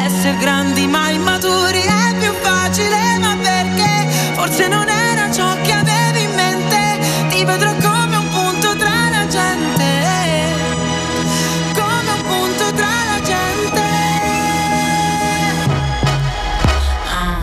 essere 0.04 0.36
grandi 0.38 0.86
ma 0.86 1.10
immaturi 1.10 1.80
è 1.80 2.14
più 2.18 2.32
facile, 2.40 3.18
ma 3.18 3.36
perché 3.40 4.08
forse 4.34 4.68
non 4.68 4.88
era 4.88 5.30
ciò 5.32 5.54
che 5.62 5.72
avevi 5.72 6.22
in 6.22 6.34
mente. 6.34 6.98
Ti 7.28 7.44
vedrò 7.44 7.72
come 7.74 8.16
un 8.16 8.28
punto 8.30 8.76
tra 8.76 9.08
la 9.10 9.26
gente, 9.26 9.84
come 11.74 12.10
un 12.14 12.22
punto 12.22 12.72
tra 12.74 12.86
la 12.86 13.20
gente. 13.22 13.82
Ah. 17.08 17.38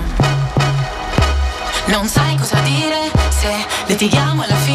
Non 1.86 2.08
sai 2.08 2.38
cosa 2.38 2.60
dire 2.62 3.12
se 3.30 3.66
litighiamo 3.88 4.44
alla 4.44 4.56
fine. 4.56 4.67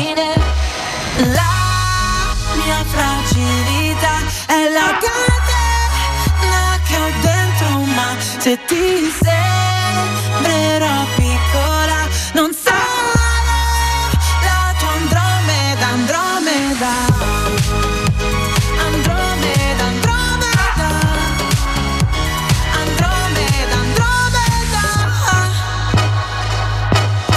Se 8.43 8.59
ti 8.67 9.09
sembrerò 9.23 11.07
piccola, 11.15 12.09
non 12.33 12.51
sarò 12.53 12.75
la 14.43 14.75
tua. 14.81 14.89
Andromeda, 14.89 15.87
Andromeda. 15.87 16.91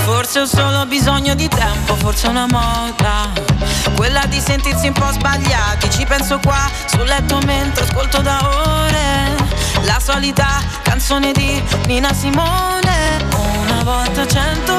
Forse 0.05 0.39
ho 0.39 0.45
solo 0.47 0.87
bisogno 0.87 1.35
di 1.35 1.47
tempo, 1.47 1.95
forse 1.97 2.27
una 2.27 2.47
moda 2.47 3.29
quella 3.95 4.25
di 4.25 4.41
sentirsi 4.41 4.87
un 4.87 4.93
po' 4.93 5.09
sbagliati 5.11 5.89
Ci 5.89 6.05
penso 6.05 6.37
qua 6.39 6.69
sul 6.85 7.05
letto 7.05 7.39
mentre 7.45 7.85
ascolto 7.85 8.19
da 8.21 8.39
ore 8.43 9.35
La 9.83 9.99
solita 10.01 10.84
canzone 11.07 11.33
di 11.33 11.61
Nina 11.85 12.11
Simone. 12.13 13.23
Una 13.35 13.83
volta, 13.83 14.25
cento 14.25 14.74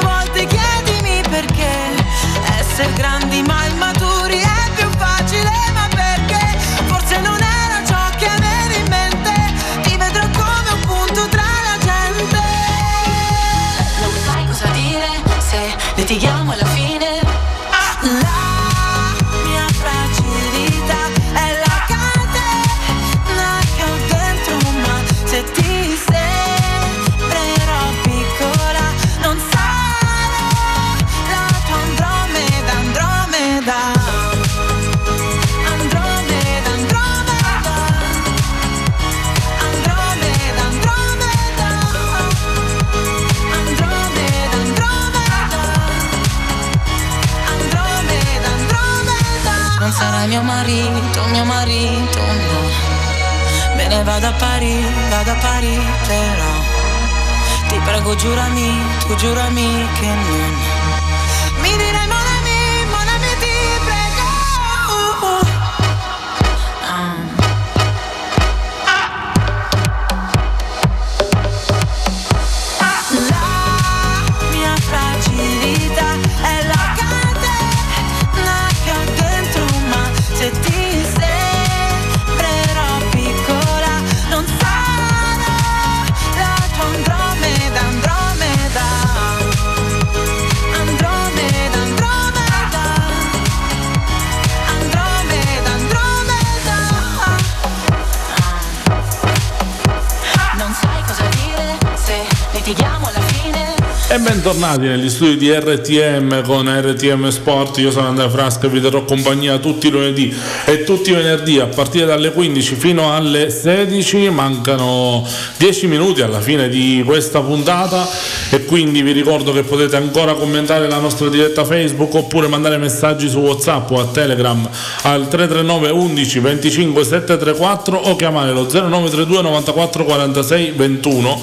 bentornati 104.27 104.87
negli 104.87 105.09
studi 105.09 105.37
di 105.37 105.53
RTM 105.53 106.43
con 106.43 106.67
RTM 106.67 107.29
Sport. 107.29 107.77
Io 107.77 107.91
sono 107.91 108.07
Andrea 108.07 108.29
Frasca 108.29 108.67
e 108.67 108.69
vi 108.69 108.81
terrò 108.81 109.05
compagnia 109.05 109.57
tutti 109.57 109.87
i 109.87 109.89
lunedì 109.89 110.35
e 110.65 110.83
tutti 110.83 111.11
i 111.11 111.13
venerdì 111.13 111.59
a 111.59 111.67
partire 111.67 112.05
dalle 112.05 112.33
15 112.33 112.75
fino 112.75 113.15
alle 113.15 113.49
16. 113.49 114.29
Mancano 114.29 115.25
10 115.55 115.87
minuti 115.87 116.21
alla 116.21 116.41
fine 116.41 116.67
di 116.67 117.03
questa 117.05 117.39
puntata 117.39 118.05
e 118.49 118.65
quindi 118.65 119.01
vi 119.01 119.13
ricordo 119.13 119.53
che 119.53 119.63
potete 119.63 119.95
ancora 119.95 120.33
commentare 120.33 120.89
la 120.89 120.99
nostra 120.99 121.29
diretta 121.29 121.63
Facebook 121.63 122.13
oppure 122.13 122.47
mandare 122.47 122.75
messaggi 122.75 123.29
su 123.29 123.39
WhatsApp 123.39 123.89
o 123.91 124.01
a 124.01 124.07
Telegram 124.07 124.69
al 125.03 125.29
339 125.29 125.89
11 125.89 126.39
25 126.39 127.03
734 127.05 127.97
o 127.97 128.15
chiamare 128.17 128.51
lo 128.51 128.67
0932 128.69 129.41
94 129.41 130.03
46 130.03 130.71
21. 130.71 131.41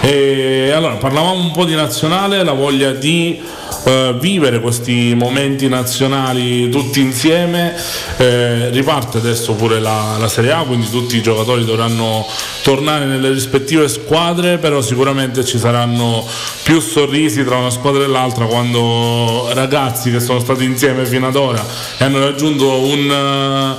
E 0.00 0.70
allora 0.74 0.94
parlavamo 0.94 1.40
un 1.40 1.50
po' 1.50 1.64
di 1.64 1.74
nazionale, 1.74 2.16
la 2.26 2.52
voglia 2.52 2.90
di 2.92 3.40
eh, 3.84 4.14
vivere 4.18 4.60
questi 4.60 5.14
momenti 5.14 5.68
nazionali 5.68 6.68
tutti 6.68 7.00
insieme. 7.00 7.74
Eh, 8.16 8.70
riparte 8.70 9.18
adesso 9.18 9.54
pure 9.54 9.78
la, 9.78 10.16
la, 10.18 10.28
Serie 10.28 10.52
A, 10.52 10.64
quindi 10.64 10.90
tutti 10.90 11.16
i 11.16 11.22
giocatori 11.22 11.64
dovranno 11.64 12.26
tornare 12.62 13.04
nelle 13.04 13.30
rispettive 13.30 13.88
squadre, 13.88 14.58
però 14.58 14.82
sicuramente 14.82 15.44
ci 15.44 15.58
saranno 15.58 16.26
più 16.64 16.80
sorrisi 16.80 17.44
tra 17.44 17.56
una 17.56 17.70
squadra 17.70 18.02
e 18.02 18.08
l'altra 18.08 18.46
quando 18.46 19.48
ragazzi 19.52 20.10
che 20.10 20.20
sono 20.20 20.40
stati 20.40 20.64
insieme 20.64 21.06
fino 21.06 21.28
ad 21.28 21.36
ora 21.36 21.64
e 21.96 22.04
hanno 22.04 22.18
raggiunto 22.18 22.80
un 22.80 23.76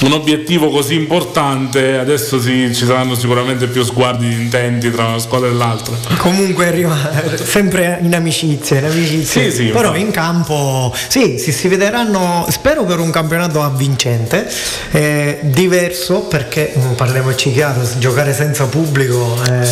un 0.00 0.12
obiettivo 0.12 0.70
così 0.70 0.94
importante, 0.94 1.98
adesso 1.98 2.40
sì, 2.40 2.72
ci 2.74 2.84
saranno 2.84 3.14
sicuramente 3.14 3.66
più 3.66 3.82
sguardi 3.82 4.28
di 4.28 4.34
intenti 4.34 4.90
tra 4.90 5.06
una 5.06 5.18
squadra 5.18 5.48
e 5.48 5.52
l'altra. 5.52 5.96
Comunque 6.18 6.66
arriva 6.66 6.96
sempre 7.42 7.98
in 8.02 8.14
amicizia, 8.14 8.78
in 8.78 8.84
amicizia. 8.84 9.42
Sì, 9.42 9.50
sì, 9.50 9.64
però 9.66 9.96
in 9.96 10.10
campo 10.10 10.94
sì, 11.08 11.38
sì, 11.38 11.50
si 11.52 11.66
vedranno, 11.68 12.46
spero 12.48 12.84
per 12.84 13.00
un 13.00 13.10
campionato 13.10 13.62
avvincente, 13.62 14.48
eh, 14.92 15.40
diverso 15.42 16.20
perché 16.22 16.72
mm, 16.76 16.92
parliamoci 16.92 17.52
chiaro, 17.52 17.80
giocare 17.98 18.32
senza 18.32 18.66
pubblico 18.66 19.36
eh, 19.48 19.66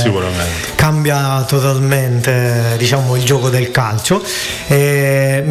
cambia 0.75 1.45
totalmente 1.47 2.75
diciamo, 2.79 3.15
il 3.17 3.23
gioco 3.23 3.49
del 3.49 3.71
calcio, 3.71 4.23
eh, 4.67 5.43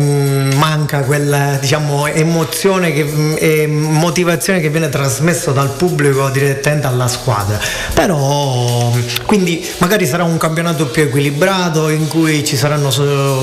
manca 0.56 1.02
quella 1.02 1.58
diciamo, 1.60 2.08
emozione 2.08 2.92
che, 2.92 3.04
mm, 3.04 3.34
e 3.38 3.68
motivazione 3.68 4.60
che 4.60 4.65
che 4.66 4.72
viene 4.72 4.90
trasmesso 4.90 5.52
dal 5.52 5.70
pubblico 5.70 6.30
direttamente 6.30 6.88
alla 6.88 7.08
squadra. 7.08 7.60
Però 7.94 8.92
quindi 9.26 9.64
magari 9.78 10.08
sarà 10.08 10.24
un 10.24 10.38
campionato 10.38 10.88
più 10.88 11.04
equilibrato 11.04 11.90
in 11.90 12.08
cui 12.08 12.44
ci 12.44 12.58
saranno 12.58 12.90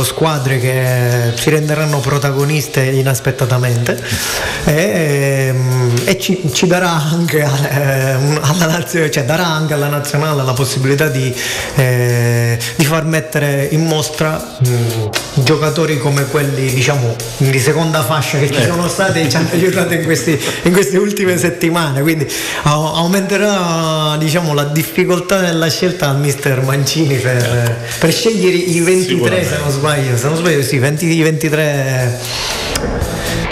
squadre 0.02 0.58
che 0.58 1.32
si 1.34 1.50
renderanno 1.50 2.00
protagoniste 2.00 2.82
inaspettatamente 2.82 4.02
e, 4.64 5.54
e 6.04 6.18
ci, 6.18 6.50
ci, 6.52 6.66
darà 6.66 6.90
anche 6.90 7.38
eh, 7.38 7.46
alla 8.40 8.66
nazione, 8.66 9.10
cioè 9.10 9.24
darà 9.24 9.46
anche 9.46 9.74
alla 9.74 9.88
nazionale 9.88 10.42
la 10.42 10.52
possibilità 10.52 11.08
di, 11.08 11.32
eh, 11.76 12.58
di 12.74 12.84
far 12.84 13.04
mettere 13.04 13.68
in 13.70 13.84
mostra 13.84 14.56
mh, 14.58 15.42
giocatori 15.44 15.98
come 15.98 16.26
quelli 16.26 16.72
diciamo 16.72 17.14
di 17.36 17.58
seconda 17.60 18.02
fascia 18.02 18.38
che 18.38 18.50
ci 18.50 18.60
eh. 18.60 18.66
sono 18.66 18.88
stati 18.88 19.20
e 19.20 19.28
ci 19.28 19.36
hanno 19.36 19.50
aiutato 19.52 19.94
in 19.94 20.02
questi, 20.02 20.38
in 20.62 20.72
questi 20.72 20.96
ultimi 20.96 21.10
ultime 21.12 21.36
settimane, 21.36 22.00
quindi 22.00 22.26
aumenterà 22.62 24.16
diciamo, 24.18 24.54
la 24.54 24.64
difficoltà 24.64 25.40
nella 25.40 25.68
scelta 25.68 26.08
al 26.08 26.18
mister 26.18 26.62
Mancini 26.62 27.16
per, 27.16 27.76
per 27.98 28.10
scegliere 28.10 28.56
i 28.56 28.80
23 28.80 29.44
se 29.44 29.58
non 29.58 29.70
sbaglio, 29.70 30.16
se 30.16 30.26
non 30.26 30.36
sbaglio 30.36 30.62
sì, 30.62 30.78
20, 30.78 31.06
i 31.06 31.22
23 31.22 32.71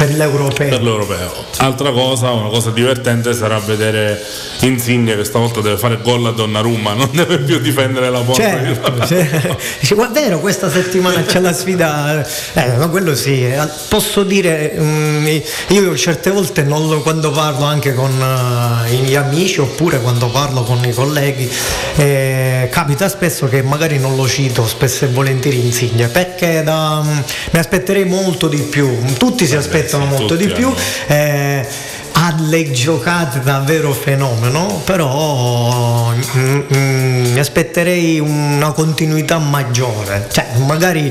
per 0.01 0.15
l'europeo. 0.15 0.69
Per 0.71 0.83
l'europeo. 0.83 1.45
Altra 1.59 1.91
cosa, 1.91 2.31
una 2.31 2.49
cosa 2.49 2.71
divertente 2.71 3.35
sarà 3.35 3.59
vedere 3.59 4.19
Insigne 4.61 5.15
che 5.15 5.25
stavolta 5.25 5.61
deve 5.61 5.77
fare 5.77 5.99
gol 6.03 6.25
a 6.25 6.31
Donnarumma, 6.31 6.95
non 6.95 7.11
deve 7.13 7.41
più 7.41 7.59
difendere 7.59 8.09
la 8.09 8.21
porta. 8.21 8.43
Certo, 8.43 9.07
certo. 9.07 9.59
Dice, 9.79 9.95
guarda, 9.95 10.21
vero, 10.21 10.41
questa 10.41 10.71
settimana 10.71 11.23
c'è 11.23 11.41
la 11.41 11.53
sfida. 11.53 12.27
Eh, 12.55 12.77
ma 12.79 12.89
quello 12.89 13.15
sì, 13.15 13.45
eh, 13.45 13.59
posso 13.89 14.23
dire, 14.23 14.73
mm, 14.79 15.27
io 15.69 15.95
certe 15.99 16.31
volte 16.31 16.65
lo, 16.65 17.03
quando 17.03 17.31
parlo 17.31 17.67
anche 17.67 17.93
con 17.93 18.11
uh, 18.11 18.91
gli 18.91 19.15
amici 19.15 19.61
oppure 19.61 20.01
quando 20.01 20.29
parlo 20.29 20.63
con 20.63 20.83
i 20.83 20.93
colleghi, 20.95 21.51
eh, 21.97 22.69
capita 22.71 23.07
spesso 23.11 23.49
che 23.49 23.63
magari 23.63 23.99
non 23.99 24.17
lo 24.17 24.27
cito 24.27 24.67
spesso 24.67 25.05
e 25.05 25.09
volentieri 25.09 25.59
Insigne, 25.63 26.09
perché 26.09 26.63
da, 26.63 27.03
um, 27.03 27.25
mi 27.51 27.59
aspetterei 27.59 28.07
molto 28.07 28.49
di 28.49 28.63
più. 28.63 28.99
Tutti 29.19 29.47
si 29.47 29.57
aspettano 29.57 29.89
aspettano 29.91 30.05
molto 30.05 30.37
di 30.37 30.49
più. 30.49 30.73
Eh, 31.07 31.67
ha 32.13 32.35
le 32.39 32.71
giocate 32.71 33.41
davvero 33.41 33.93
fenomeno, 33.93 34.83
però 34.85 36.13
mm, 36.13 36.61
mm, 36.75 37.33
mi 37.33 37.39
aspetterei 37.39 38.19
una 38.19 38.73
continuità 38.73 39.39
maggiore. 39.39 40.27
Cioè, 40.31 40.47
magari 40.59 41.11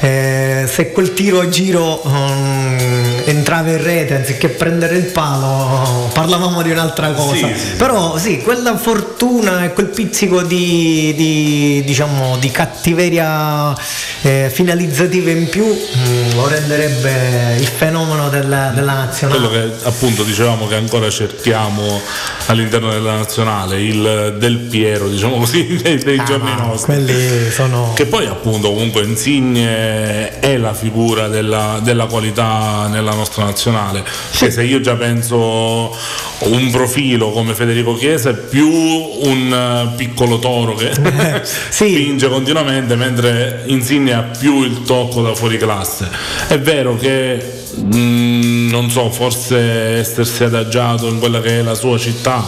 eh, 0.00 0.68
se 0.68 0.92
quel 0.92 1.14
tiro 1.14 1.40
a 1.40 1.48
giro 1.48 2.00
um, 2.04 3.22
entrava 3.50 3.70
in 3.70 3.82
rete 3.82 4.14
anziché 4.14 4.48
prendere 4.48 4.96
il 4.96 5.06
palo, 5.06 6.10
parlavamo 6.12 6.62
di 6.62 6.70
un'altra 6.70 7.10
cosa. 7.12 7.48
Sì, 7.48 7.54
sì, 7.56 7.76
però 7.76 8.16
sì, 8.16 8.38
quella 8.42 8.76
fortuna 8.76 9.64
e 9.64 9.72
quel 9.72 9.86
pizzico 9.86 10.42
di, 10.42 11.12
di, 11.16 11.82
diciamo, 11.84 12.36
di 12.38 12.50
cattiveria 12.50 13.74
eh, 14.22 14.50
finalizzativa 14.52 15.30
in 15.30 15.48
più 15.48 15.64
mh, 15.64 16.34
lo 16.34 16.46
renderebbe 16.46 17.56
il 17.58 17.66
fenomeno 17.66 18.28
della, 18.28 18.70
della 18.74 18.94
nazionale. 18.94 19.40
Quello 19.40 19.52
che 19.52 19.74
appunto 19.84 20.22
diceva 20.22 20.50
dicevamo 20.50 20.66
che 20.66 20.74
ancora 20.74 21.10
cerchiamo 21.10 22.00
all'interno 22.46 22.90
della 22.90 23.16
nazionale 23.16 23.82
il 23.82 24.36
Del 24.38 24.56
Piero, 24.56 25.08
diciamo 25.08 25.38
così, 25.38 25.76
dei, 25.82 25.98
dei 25.98 26.18
ah, 26.18 26.24
giorni 26.24 26.54
nostri. 26.56 27.50
Sono... 27.50 27.92
Che 27.94 28.06
poi 28.06 28.26
appunto 28.26 28.72
comunque 28.72 29.02
Insigne 29.02 30.38
è 30.38 30.56
la 30.56 30.72
figura 30.72 31.28
della, 31.28 31.78
della 31.82 32.06
qualità 32.06 32.86
nella 32.88 33.12
nostra 33.12 33.39
nazionale. 33.44 34.04
Sì. 34.30 34.50
Se 34.50 34.62
io 34.62 34.80
già 34.80 34.94
penso 34.94 35.96
un 36.40 36.70
profilo 36.70 37.30
come 37.30 37.54
Federico 37.54 37.94
Chiesa 37.94 38.30
è 38.30 38.34
più 38.34 38.68
un 38.68 39.92
piccolo 39.96 40.38
toro 40.38 40.74
che 40.74 40.90
eh, 40.90 41.40
sì. 41.44 41.88
spinge 41.90 42.28
continuamente, 42.28 42.96
mentre 42.96 43.62
Insigne 43.66 44.14
ha 44.14 44.22
più 44.22 44.62
il 44.62 44.82
tocco 44.82 45.22
da 45.22 45.34
fuori 45.34 45.58
classe. 45.58 46.08
È 46.48 46.58
vero 46.58 46.96
che 46.96 47.59
Mm, 47.78 48.68
non 48.68 48.90
so, 48.90 49.10
forse 49.10 49.58
essersi 49.98 50.44
adagiato 50.44 51.06
in 51.06 51.18
quella 51.18 51.40
che 51.40 51.60
è 51.60 51.62
la 51.62 51.74
sua 51.74 51.98
città, 51.98 52.44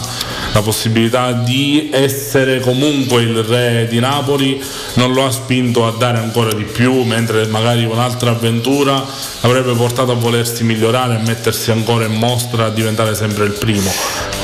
la 0.51 0.61
possibilità 0.61 1.31
di 1.31 1.89
essere 1.91 2.59
comunque 2.59 3.21
il 3.21 3.43
re 3.43 3.87
di 3.89 3.99
Napoli 3.99 4.61
non 4.95 5.13
lo 5.13 5.25
ha 5.25 5.31
spinto 5.31 5.87
a 5.87 5.91
dare 5.91 6.17
ancora 6.17 6.53
di 6.53 6.63
più, 6.63 7.03
mentre 7.03 7.45
magari 7.47 7.85
un'altra 7.85 8.31
avventura 8.31 9.03
avrebbe 9.41 9.73
portato 9.73 10.11
a 10.11 10.15
volersi 10.15 10.63
migliorare, 10.63 11.15
a 11.15 11.19
mettersi 11.19 11.71
ancora 11.71 12.05
in 12.05 12.13
mostra, 12.13 12.65
a 12.65 12.69
diventare 12.69 13.15
sempre 13.15 13.45
il 13.45 13.53
primo. 13.53 13.91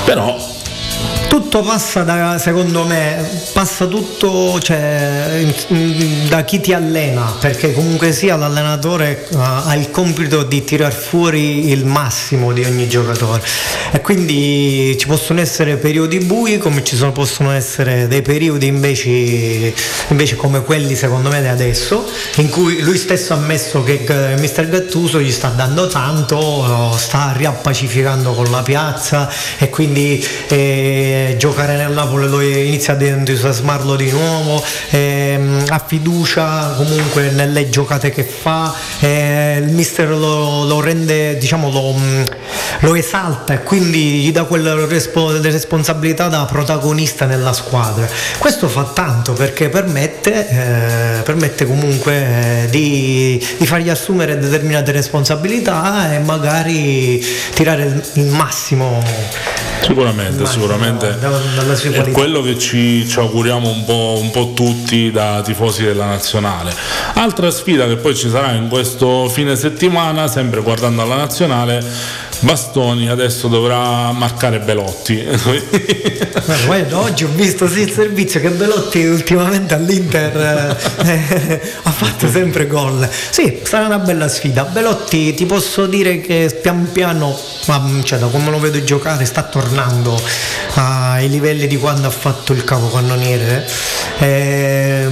Però 0.05 0.57
tutto 1.29 1.61
passa 1.61 2.01
da, 2.01 2.39
secondo 2.39 2.85
me, 2.85 3.23
passa 3.53 3.85
tutto 3.85 4.59
cioè, 4.59 5.45
da 6.27 6.43
chi 6.43 6.59
ti 6.59 6.73
allena, 6.73 7.35
perché 7.39 7.71
comunque 7.71 8.11
sia 8.11 8.35
l'allenatore 8.35 9.27
uh, 9.29 9.37
ha 9.37 9.75
il 9.75 9.91
compito 9.91 10.41
di 10.43 10.63
tirar 10.63 10.91
fuori 10.91 11.69
il 11.69 11.85
massimo 11.85 12.51
di 12.51 12.63
ogni 12.63 12.89
giocatore. 12.89 13.43
E 13.91 14.01
quindi 14.01 14.97
ci 14.99 15.05
possono 15.05 15.39
essere 15.39 15.77
periodi 15.77 16.17
bui 16.17 16.57
come 16.57 16.83
ci 16.83 16.95
sono, 16.95 17.11
possono 17.11 17.51
essere 17.51 18.07
dei 18.07 18.23
periodi 18.23 18.65
invece, 18.65 19.73
invece 20.07 20.35
come 20.35 20.63
quelli 20.63 20.95
secondo 20.95 21.29
me 21.29 21.41
di 21.41 21.47
adesso, 21.47 22.09
in 22.37 22.49
cui 22.49 22.81
lui 22.81 22.97
stesso 22.97 23.33
ha 23.33 23.35
ammesso 23.37 23.83
che 23.83 24.03
Mister 24.39 24.67
Gattuso 24.67 25.19
gli 25.19 25.31
sta 25.31 25.49
dando 25.49 25.87
tanto, 25.87 26.37
uh, 26.37 26.97
sta 26.97 27.33
riappacificando 27.35 28.33
con 28.33 28.49
la 28.49 28.63
piazza 28.63 29.29
e 29.59 29.69
quindi 29.69 30.25
eh, 30.47 31.18
giocare 31.37 31.75
nel 31.75 31.91
Napoli 31.91 32.27
lo 32.27 32.41
inizia 32.41 32.93
ad 32.93 33.01
entusiasmarlo 33.01 33.95
di 33.95 34.11
nuovo, 34.11 34.63
ehm, 34.89 35.65
ha 35.67 35.83
fiducia 35.85 36.73
comunque 36.75 37.31
nelle 37.31 37.69
giocate 37.69 38.11
che 38.11 38.23
fa, 38.23 38.73
eh, 38.99 39.57
il 39.61 39.71
mister 39.73 40.09
lo, 40.09 40.65
lo 40.65 40.81
rende, 40.81 41.37
diciamo, 41.37 41.69
lo, 41.69 41.93
mm, 41.97 42.23
lo, 42.81 42.95
esalta 42.95 43.53
e 43.53 43.63
quindi 43.63 44.21
gli 44.21 44.31
dà 44.31 44.43
quella 44.43 44.85
respo- 44.85 45.39
responsabilità 45.41 46.27
da 46.27 46.45
protagonista 46.45 47.25
nella 47.25 47.53
squadra. 47.53 48.07
Questo 48.37 48.67
fa 48.67 48.83
tanto 48.93 49.33
perché 49.33 49.69
permette, 49.69 50.47
eh, 50.49 51.21
permette 51.21 51.65
comunque 51.65 52.63
eh, 52.63 52.67
di, 52.69 53.43
di, 53.57 53.65
fargli 53.65 53.89
assumere 53.89 54.37
determinate 54.37 54.91
responsabilità 54.91 56.13
e 56.13 56.19
magari 56.19 57.23
tirare 57.53 58.01
il 58.13 58.25
massimo 58.25 59.03
Sicuramente, 59.81 60.45
sicuramente 60.45 61.17
da- 61.19 61.29
sua 61.75 61.91
è 61.91 62.11
quello 62.11 62.41
che 62.41 62.57
ci, 62.57 63.07
ci 63.07 63.19
auguriamo 63.19 63.69
un 63.69 63.85
po', 63.85 64.17
un 64.21 64.31
po' 64.31 64.51
tutti 64.53 65.11
da 65.11 65.41
tifosi 65.43 65.83
della 65.83 66.05
nazionale. 66.05 66.73
Altra 67.13 67.49
sfida 67.51 67.87
che 67.87 67.95
poi 67.95 68.15
ci 68.15 68.29
sarà 68.29 68.51
in 68.53 68.67
questo 68.67 69.27
fine 69.29 69.55
settimana, 69.55 70.27
sempre 70.27 70.61
guardando 70.61 71.01
alla 71.01 71.15
nazionale, 71.15 71.83
Bastoni 72.41 73.09
adesso 73.09 73.47
dovrà 73.47 74.11
marcare 74.11 74.59
Belotti. 74.59 75.23
Guarda, 76.65 76.99
oggi 76.99 77.25
ho 77.25 77.29
visto 77.33 77.67
sì 77.67 77.81
il 77.81 77.91
servizio 77.91 78.39
che 78.39 78.49
Belotti 78.49 79.03
ultimamente 79.05 79.73
all'Inter 79.73 80.77
eh, 81.03 81.61
ha 81.83 81.91
fatto 81.91 82.29
sempre 82.29 82.65
gol. 82.67 83.07
Sì, 83.29 83.59
sarà 83.63 83.85
una 83.87 83.99
bella 83.99 84.27
sfida. 84.29 84.63
Belotti 84.63 85.33
ti 85.33 85.45
posso 85.45 85.85
dire 85.85 86.21
che 86.21 86.57
pian 86.61 86.89
piano, 86.91 87.37
ma, 87.67 87.83
cioè, 88.03 88.19
da 88.19 88.27
come 88.27 88.49
lo 88.49 88.59
vedo 88.59 88.81
giocare, 88.83 89.25
sta 89.25 89.43
tornando 89.43 90.19
ai 90.75 91.27
livelli 91.29 91.67
di 91.67 91.77
quando 91.77 92.07
ha 92.07 92.11
fatto 92.11 92.53
il 92.53 92.63
capocannoniere. 92.63 93.67
eh, 94.19 95.07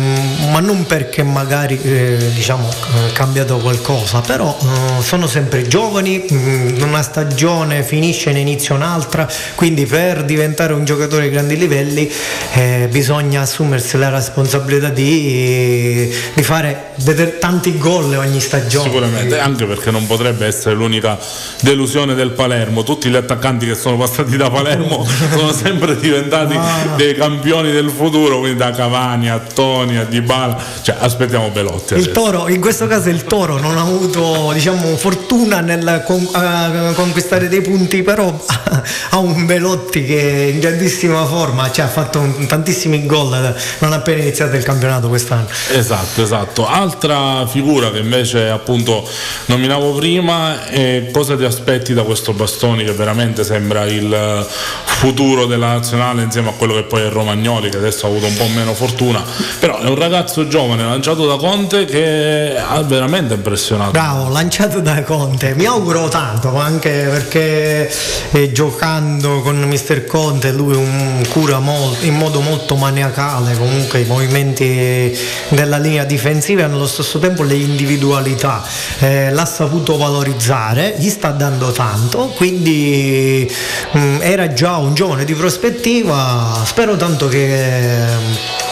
ma 0.52 0.60
non 0.60 0.86
perché 0.86 1.24
magari 1.24 1.80
eh, 1.82 2.32
diciamo 2.34 2.68
ha 2.70 3.12
cambiato 3.12 3.58
qualcosa, 3.58 4.22
però 4.22 4.58
eh, 4.62 5.02
sono 5.04 5.28
sempre 5.28 5.68
giovani, 5.68 6.26
mh, 6.30 6.82
una 6.82 7.02
stagione 7.22 7.82
finisce 7.82 8.32
ne 8.32 8.40
inizia 8.42 8.76
un'altra, 8.76 9.28
quindi 9.56 9.88
per 9.88 10.24
diventare 10.24 10.74
un 10.74 10.86
giocatore 10.86 11.24
di 11.24 11.30
grandi 11.32 11.58
livelli 11.58 12.08
eh, 12.54 12.88
bisogna 12.92 13.42
assumersi 13.42 13.98
la 13.98 14.10
responsabilità 14.10 14.90
di, 14.90 16.14
di 16.36 16.44
fare 16.44 16.92
tanti 17.40 17.76
gol 17.80 18.14
ogni 18.16 18.40
stagione. 18.40 18.84
Sicuramente, 18.90 19.40
anche 19.40 19.66
perché 19.66 19.90
non 19.90 20.06
potrebbe 20.06 20.46
essere 20.46 20.76
l'unica 20.76 21.18
delusione 21.62 22.14
del 22.14 22.32
Palermo. 22.32 22.84
Tutti 22.84 23.10
gli 23.10 23.16
attaccanti 23.16 23.66
che 23.66 23.74
sono 23.76 23.98
passati 23.98 24.38
da 24.38 24.52
Palermo 24.52 25.04
sono 25.34 25.52
sempre 25.54 25.98
diventati 26.00 26.56
Ah. 26.58 26.96
dei 26.96 27.14
campioni 27.16 27.72
del 27.72 27.90
futuro, 27.90 28.40
quindi 28.40 28.58
da 28.58 28.72
Cavani 28.72 29.30
a 29.30 29.40
Toni 29.40 29.98
a 29.98 30.04
Dybala. 30.06 30.58
Cioè, 30.82 30.96
aspettiamo 31.00 31.50
Belotti. 31.50 31.94
Il 31.94 32.00
adesso. 32.04 32.12
toro, 32.12 32.48
in 32.48 32.60
questo 32.62 32.88
caso 32.88 33.10
il 33.10 33.24
toro 33.24 33.58
non 33.60 33.78
ha 33.78 33.82
avuto 33.82 34.52
diciamo, 34.54 34.96
fortuna 34.98 35.60
nel 35.62 36.04
con- 36.06 36.28
a 36.32 36.92
conquistare 37.08 37.48
dei 37.48 37.62
punti, 37.62 38.04
però 38.04 38.34
ha 39.10 39.18
un 39.18 39.46
Belotti 39.46 40.06
che 40.06 40.20
è 40.20 40.44
in 40.52 40.60
grandissima 40.60 41.26
forma, 41.26 41.72
cioè 41.72 41.86
ha 41.86 41.90
fatto 41.90 42.20
un- 42.20 42.46
tantissimi 42.48 43.06
gol 43.06 43.56
non 43.80 43.94
appena 43.94 44.22
iniziato 44.22 44.56
il 44.56 44.64
campionato 44.64 45.08
quest'anno. 45.08 45.48
Esatto, 45.72 46.22
esatto. 46.22 46.68
Altra 46.68 47.46
figura 47.48 47.92
che 47.92 48.00
invece 48.00 48.50
appunto 48.50 49.08
nominavo 49.46 49.94
prima 49.96 50.66
è 50.68 51.10
cosa 51.12 51.36
ti 51.36 51.44
aspetti 51.44 51.94
da 51.94 52.04
questo 52.04 52.34
Bastoni 52.34 52.84
che 52.84 52.92
veramente 52.92 53.44
sembra 53.44 53.86
il 53.86 54.46
futuro 54.86 55.46
della 55.46 55.74
nazionale 55.74 56.24
insieme 56.24 56.50
a 56.50 56.54
quello 56.54 56.74
che 56.74 56.84
poi 56.84 57.04
è 57.04 57.10
Romagnoli 57.10 57.70
che 57.70 57.78
adesso 57.78 58.06
ha 58.06 58.10
avuto 58.10 58.26
un 58.26 58.36
po' 58.36 58.48
meno 58.48 58.74
fortuna, 58.74 59.24
però 59.60 59.80
è 59.80 59.88
un 59.88 59.96
ragazzo 59.96 60.48
giovane 60.48 60.84
lanciato 60.84 61.26
da 61.26 61.36
Conte 61.36 61.86
che 61.86 62.56
ha 62.58 62.82
veramente 62.82 63.34
impressionato. 63.34 63.92
Bravo, 63.92 64.30
lanciato 64.30 64.80
da 64.80 65.04
Conte, 65.04 65.54
mi 65.56 65.66
auguro 65.66 66.08
tanto 66.10 66.58
anche 66.58 66.97
perché 67.10 67.92
eh, 68.32 68.52
giocando 68.52 69.42
con 69.42 69.58
Mister 69.64 70.06
Conte 70.06 70.52
lui 70.52 70.76
un- 70.76 71.26
cura 71.30 71.60
mol- 71.60 71.96
in 72.02 72.16
modo 72.16 72.40
molto 72.42 72.76
maniacale 72.76 73.56
comunque 73.58 74.00
i 74.00 74.06
movimenti 74.06 75.16
della 75.50 75.78
linea 75.78 76.04
difensiva 76.04 76.64
e 76.64 76.68
nello 76.68 76.88
stesso 76.88 77.20
tempo 77.20 77.44
le 77.44 77.56
individualità, 77.56 78.64
Eh, 79.00 79.32
l'ha 79.32 79.46
saputo 79.46 79.98
valorizzare, 79.98 80.96
gli 80.98 81.10
sta 81.10 81.30
dando 81.30 81.72
tanto, 81.72 82.28
quindi 82.36 83.50
mm, 83.96 84.22
era 84.22 84.54
già 84.54 84.78
un 84.78 84.94
giovane 84.94 85.24
di 85.26 85.34
prospettiva, 85.34 86.62
spero 86.66 86.96
tanto 86.96 87.28
che 87.28 88.06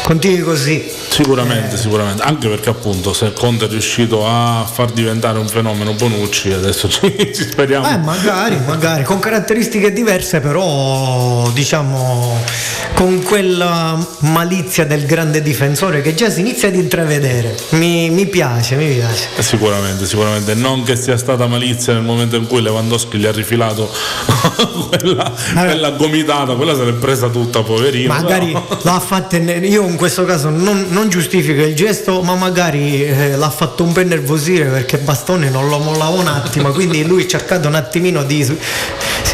continui 0.06 0.41
così. 0.41 0.88
Sicuramente, 1.10 1.78
sicuramente, 1.78 2.22
anche 2.22 2.47
perché 2.47 2.70
appunto 2.70 3.12
se 3.12 3.34
Conte 3.34 3.66
è 3.66 3.68
riuscito 3.68 4.28
a 4.28 4.64
far 4.72 4.91
diventare 4.91 5.39
un 5.39 5.47
fenomeno 5.47 5.93
Bonucci, 5.93 6.51
adesso 6.51 6.88
ci, 6.88 7.01
ci 7.34 7.43
speriamo. 7.43 7.89
Eh, 7.89 7.97
magari, 7.97 8.60
magari, 8.68 9.03
con 9.03 9.18
caratteristiche 9.18 9.91
diverse, 9.91 10.41
però 10.41 11.49
diciamo 11.53 12.38
con 12.93 13.24
quella 13.24 13.97
malizia 14.20 14.86
del 14.86 15.06
grande 15.06 15.41
difensore 15.41 16.01
che 16.01 16.14
già 16.14 16.30
si 16.30 16.41
inizia 16.41 16.68
ad 16.68 16.76
intravedere. 16.76 17.56
Mi, 17.70 18.12
mi 18.12 18.28
piace, 18.28 18.76
mi 18.76 18.93
piace. 18.93 19.28
Sicuramente, 19.39 20.06
sicuramente. 20.06 20.53
Non 20.53 20.84
che 20.84 20.95
sia 20.95 21.18
stata 21.18 21.47
malizia 21.47 21.93
nel 21.93 22.03
momento 22.03 22.36
in 22.36 22.45
cui 22.45 22.62
Lewandowski 22.62 23.18
gli 23.18 23.26
ha 23.26 23.32
rifilato 23.32 23.91
quella, 24.89 25.34
quella 25.53 25.89
gomitata, 25.91 26.53
quella 26.53 26.76
se 26.76 26.86
l'è 26.86 26.93
presa 26.93 27.28
tutta, 27.30 27.64
poverino. 27.64 28.14
Magari 28.14 28.51
però- 28.51 28.80
l'ha 28.84 28.99
fatta, 28.99 29.38
io 29.38 29.95
in 29.96 30.02
questo 30.02 30.26
caso 30.26 30.50
non, 30.50 30.88
non 30.89 31.08
giustifico 31.08 31.62
il 31.62 31.74
gesto, 31.74 32.22
ma 32.22 32.36
magari 32.36 33.06
eh, 33.06 33.38
l'ha 33.38 33.50
fatto 33.50 33.86
un 33.86 33.93
po' 33.93 34.02
innervosire 34.02 34.66
perché 34.66 34.98
Bastoni 34.98 35.50
non 35.50 35.70
lo 35.70 35.78
mollava 35.80 36.18
un 36.18 36.28
attimo, 36.28 36.72
quindi 36.72 37.06
lui 37.06 37.24
ha 37.24 37.28
cercato 37.28 37.70
un 37.70 37.76
attimino 37.76 38.24
di, 38.24 38.46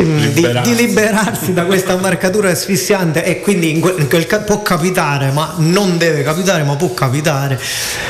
di- 0.04 0.34
Liberarsi. 0.34 0.70
di 0.76 0.82
liberarsi 0.82 1.54
da 1.54 1.64
questa 1.66 1.96
marcatura 1.98 2.50
asfissiante 2.50 3.24
e 3.24 3.40
quindi 3.40 3.72
in 3.72 3.80
quel, 3.80 3.96
in 4.00 4.08
quel 4.10 4.26
può 4.46 4.62
capitare, 4.62 5.32
ma 5.32 5.54
non 5.58 5.98
deve 5.98 6.24
capitare, 6.24 6.64
ma 6.64 6.76
può 6.76 6.94
capitare. 6.94 7.60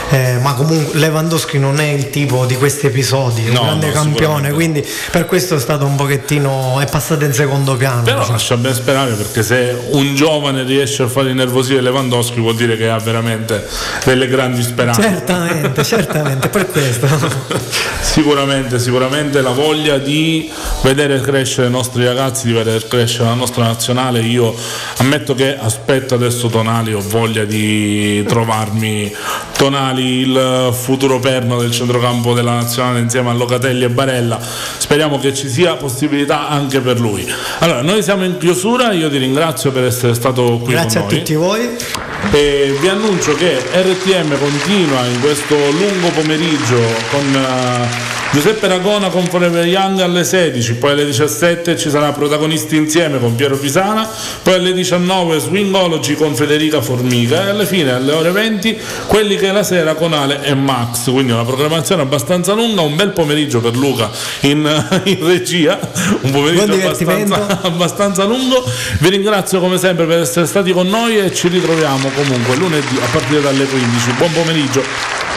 Eh, 0.09 0.37
ma 0.41 0.53
comunque 0.53 0.99
Lewandowski 0.99 1.57
non 1.57 1.79
è 1.79 1.89
il 1.89 2.09
tipo 2.09 2.45
di 2.45 2.55
questi 2.55 2.87
episodi, 2.87 3.45
è 3.45 3.49
un 3.49 3.53
No, 3.55 3.61
grande 3.63 3.87
no, 3.87 3.93
campione, 3.93 4.51
quindi 4.51 4.85
per 5.11 5.25
questo 5.25 5.55
è 5.55 5.59
stato 5.59 5.85
un 5.85 5.95
pochettino, 5.95 6.79
è 6.79 6.85
passato 6.85 7.25
in 7.25 7.33
secondo 7.33 7.75
piano. 7.75 8.03
Però 8.03 8.17
diciamo. 8.17 8.33
lascia 8.33 8.57
ben 8.57 8.73
sperare 8.73 9.13
perché 9.13 9.43
se 9.43 9.75
un 9.91 10.15
giovane 10.15 10.63
riesce 10.63 11.03
a 11.03 11.07
fare 11.07 11.29
innervosire 11.31 11.81
Lewandowski 11.81 12.39
vuol 12.39 12.55
dire 12.55 12.77
che 12.77 12.89
ha 12.89 12.97
veramente 12.99 13.65
delle 14.03 14.27
grandi 14.27 14.61
speranze. 14.61 15.01
Certamente, 15.01 15.83
certamente, 15.83 16.47
per 16.49 16.67
questo. 16.67 17.07
Sicuramente, 18.01 18.79
sicuramente 18.79 19.41
la 19.41 19.51
voglia 19.51 19.97
di 19.97 20.51
vedere 20.81 21.21
crescere 21.21 21.67
i 21.67 21.71
nostri 21.82 22.05
ragazzi, 22.05 22.45
di 22.45 22.53
vedere 22.53 22.88
crescere 22.88 23.25
la 23.25 23.34
nostra 23.34 23.63
nazionale. 23.65 24.21
Io 24.21 24.53
ammetto 24.97 25.34
che 25.34 25.57
aspetto 25.57 26.13
adesso 26.13 26.47
Tonali, 26.47 26.93
ho 26.93 27.01
voglia 27.01 27.43
di 27.43 28.23
trovarmi 28.27 29.11
Tonali, 29.57 30.19
il 30.19 30.69
futuro 30.79 31.19
perno 31.19 31.59
del 31.59 31.71
centrocampo 31.71 32.34
della 32.34 32.53
nazionale 32.53 32.99
insieme 32.99 33.32
a 33.32 33.34
Locatelli 33.34 33.84
e 33.84 33.89
Barella. 33.89 34.39
Speriamo 34.39 35.17
che 35.17 35.34
ci 35.34 35.49
sia 35.49 35.75
possibilità 35.75 36.47
anche 36.49 36.82
per 36.82 36.99
lui. 36.99 37.27
Allora, 37.59 37.82
noi 37.82 38.03
siamo 38.03 38.25
in 38.25 38.38
chiusura, 38.38 38.91
io 38.91 39.09
ti 39.09 39.17
ringrazio 39.17 39.71
per 39.71 39.86
essere 39.86 40.13
stato 40.13 40.59
qui 40.63 40.73
Grazie 40.73 40.99
a 40.99 41.03
noi. 41.03 41.17
tutti 41.17 41.34
voi. 41.34 41.67
E 42.32 42.77
vi 42.79 42.88
annuncio 42.88 43.34
che 43.34 43.57
RTM 43.57 44.38
continua 44.38 45.03
in 45.05 45.19
questo 45.19 45.55
lungo 45.55 46.09
pomeriggio 46.13 46.79
con 47.09 47.36
eh, 47.36 48.20
Giuseppe 48.34 48.69
Ragona 48.69 49.09
con 49.09 49.25
Forever 49.25 49.65
Young 49.65 49.99
alle 49.99 50.23
16, 50.23 50.75
poi 50.75 50.91
alle 50.91 51.03
17 51.03 51.77
ci 51.77 51.89
sarà 51.89 52.13
Protagonisti 52.13 52.77
insieme 52.77 53.19
con 53.19 53.36
Piero 53.36 53.57
Pisana, 53.57 54.09
poi 54.41 54.53
alle 54.53 54.71
19 54.71 55.38
Swingology 55.38 56.15
con 56.15 56.34
Federica 56.34 56.82
Formica 56.82 57.45
e 57.45 57.49
alla 57.49 57.65
fine 57.65 57.91
alle 57.91 58.13
ore 58.13 58.32
20 58.32 58.79
quelli 59.07 59.36
che 59.36 59.51
la 59.51 59.63
sera 59.63 59.95
con 59.95 60.13
Ale 60.13 60.45
e 60.45 60.53
Max, 60.53 61.11
quindi 61.11 61.34
una 61.34 61.43
programmazione 61.43 62.03
abbastanza 62.03 62.53
lunga, 62.53 62.79
un 62.79 62.95
bel 62.95 63.11
pomeriggio 63.11 63.59
per 63.59 63.75
Luca 63.75 64.09
in, 64.41 65.01
in 65.03 65.27
regia, 65.27 65.77
un 66.21 66.32
pomeriggio 66.32 66.73
abbastanza, 66.73 67.59
abbastanza 67.67 68.23
lungo. 68.23 68.63
Vi 68.99 69.09
ringrazio 69.09 69.59
come 69.59 69.77
sempre 69.77 70.05
per 70.05 70.19
essere 70.19 70.45
stati 70.45 70.71
con 70.71 70.88
noi 70.88 71.19
e 71.19 71.34
ci 71.34 71.49
ritroviamo 71.49 72.09
comunque 72.15 72.55
lunedì 72.55 72.97
a 73.03 73.07
partire 73.11 73.41
dalle 73.41 73.65
15. 73.65 74.11
Buon 74.17 74.32
pomeriggio. 74.32 75.30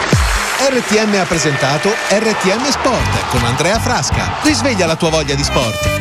RTM 0.57 1.15
ha 1.21 1.25
presentato 1.25 1.91
RTM 2.09 2.65
Sport 2.71 3.29
con 3.29 3.45
Andrea 3.45 3.79
Frasca. 3.79 4.39
Risveglia 4.43 4.87
la 4.87 4.97
tua 4.97 5.11
voglia 5.11 5.35
di 5.35 5.43
sport. 5.43 5.91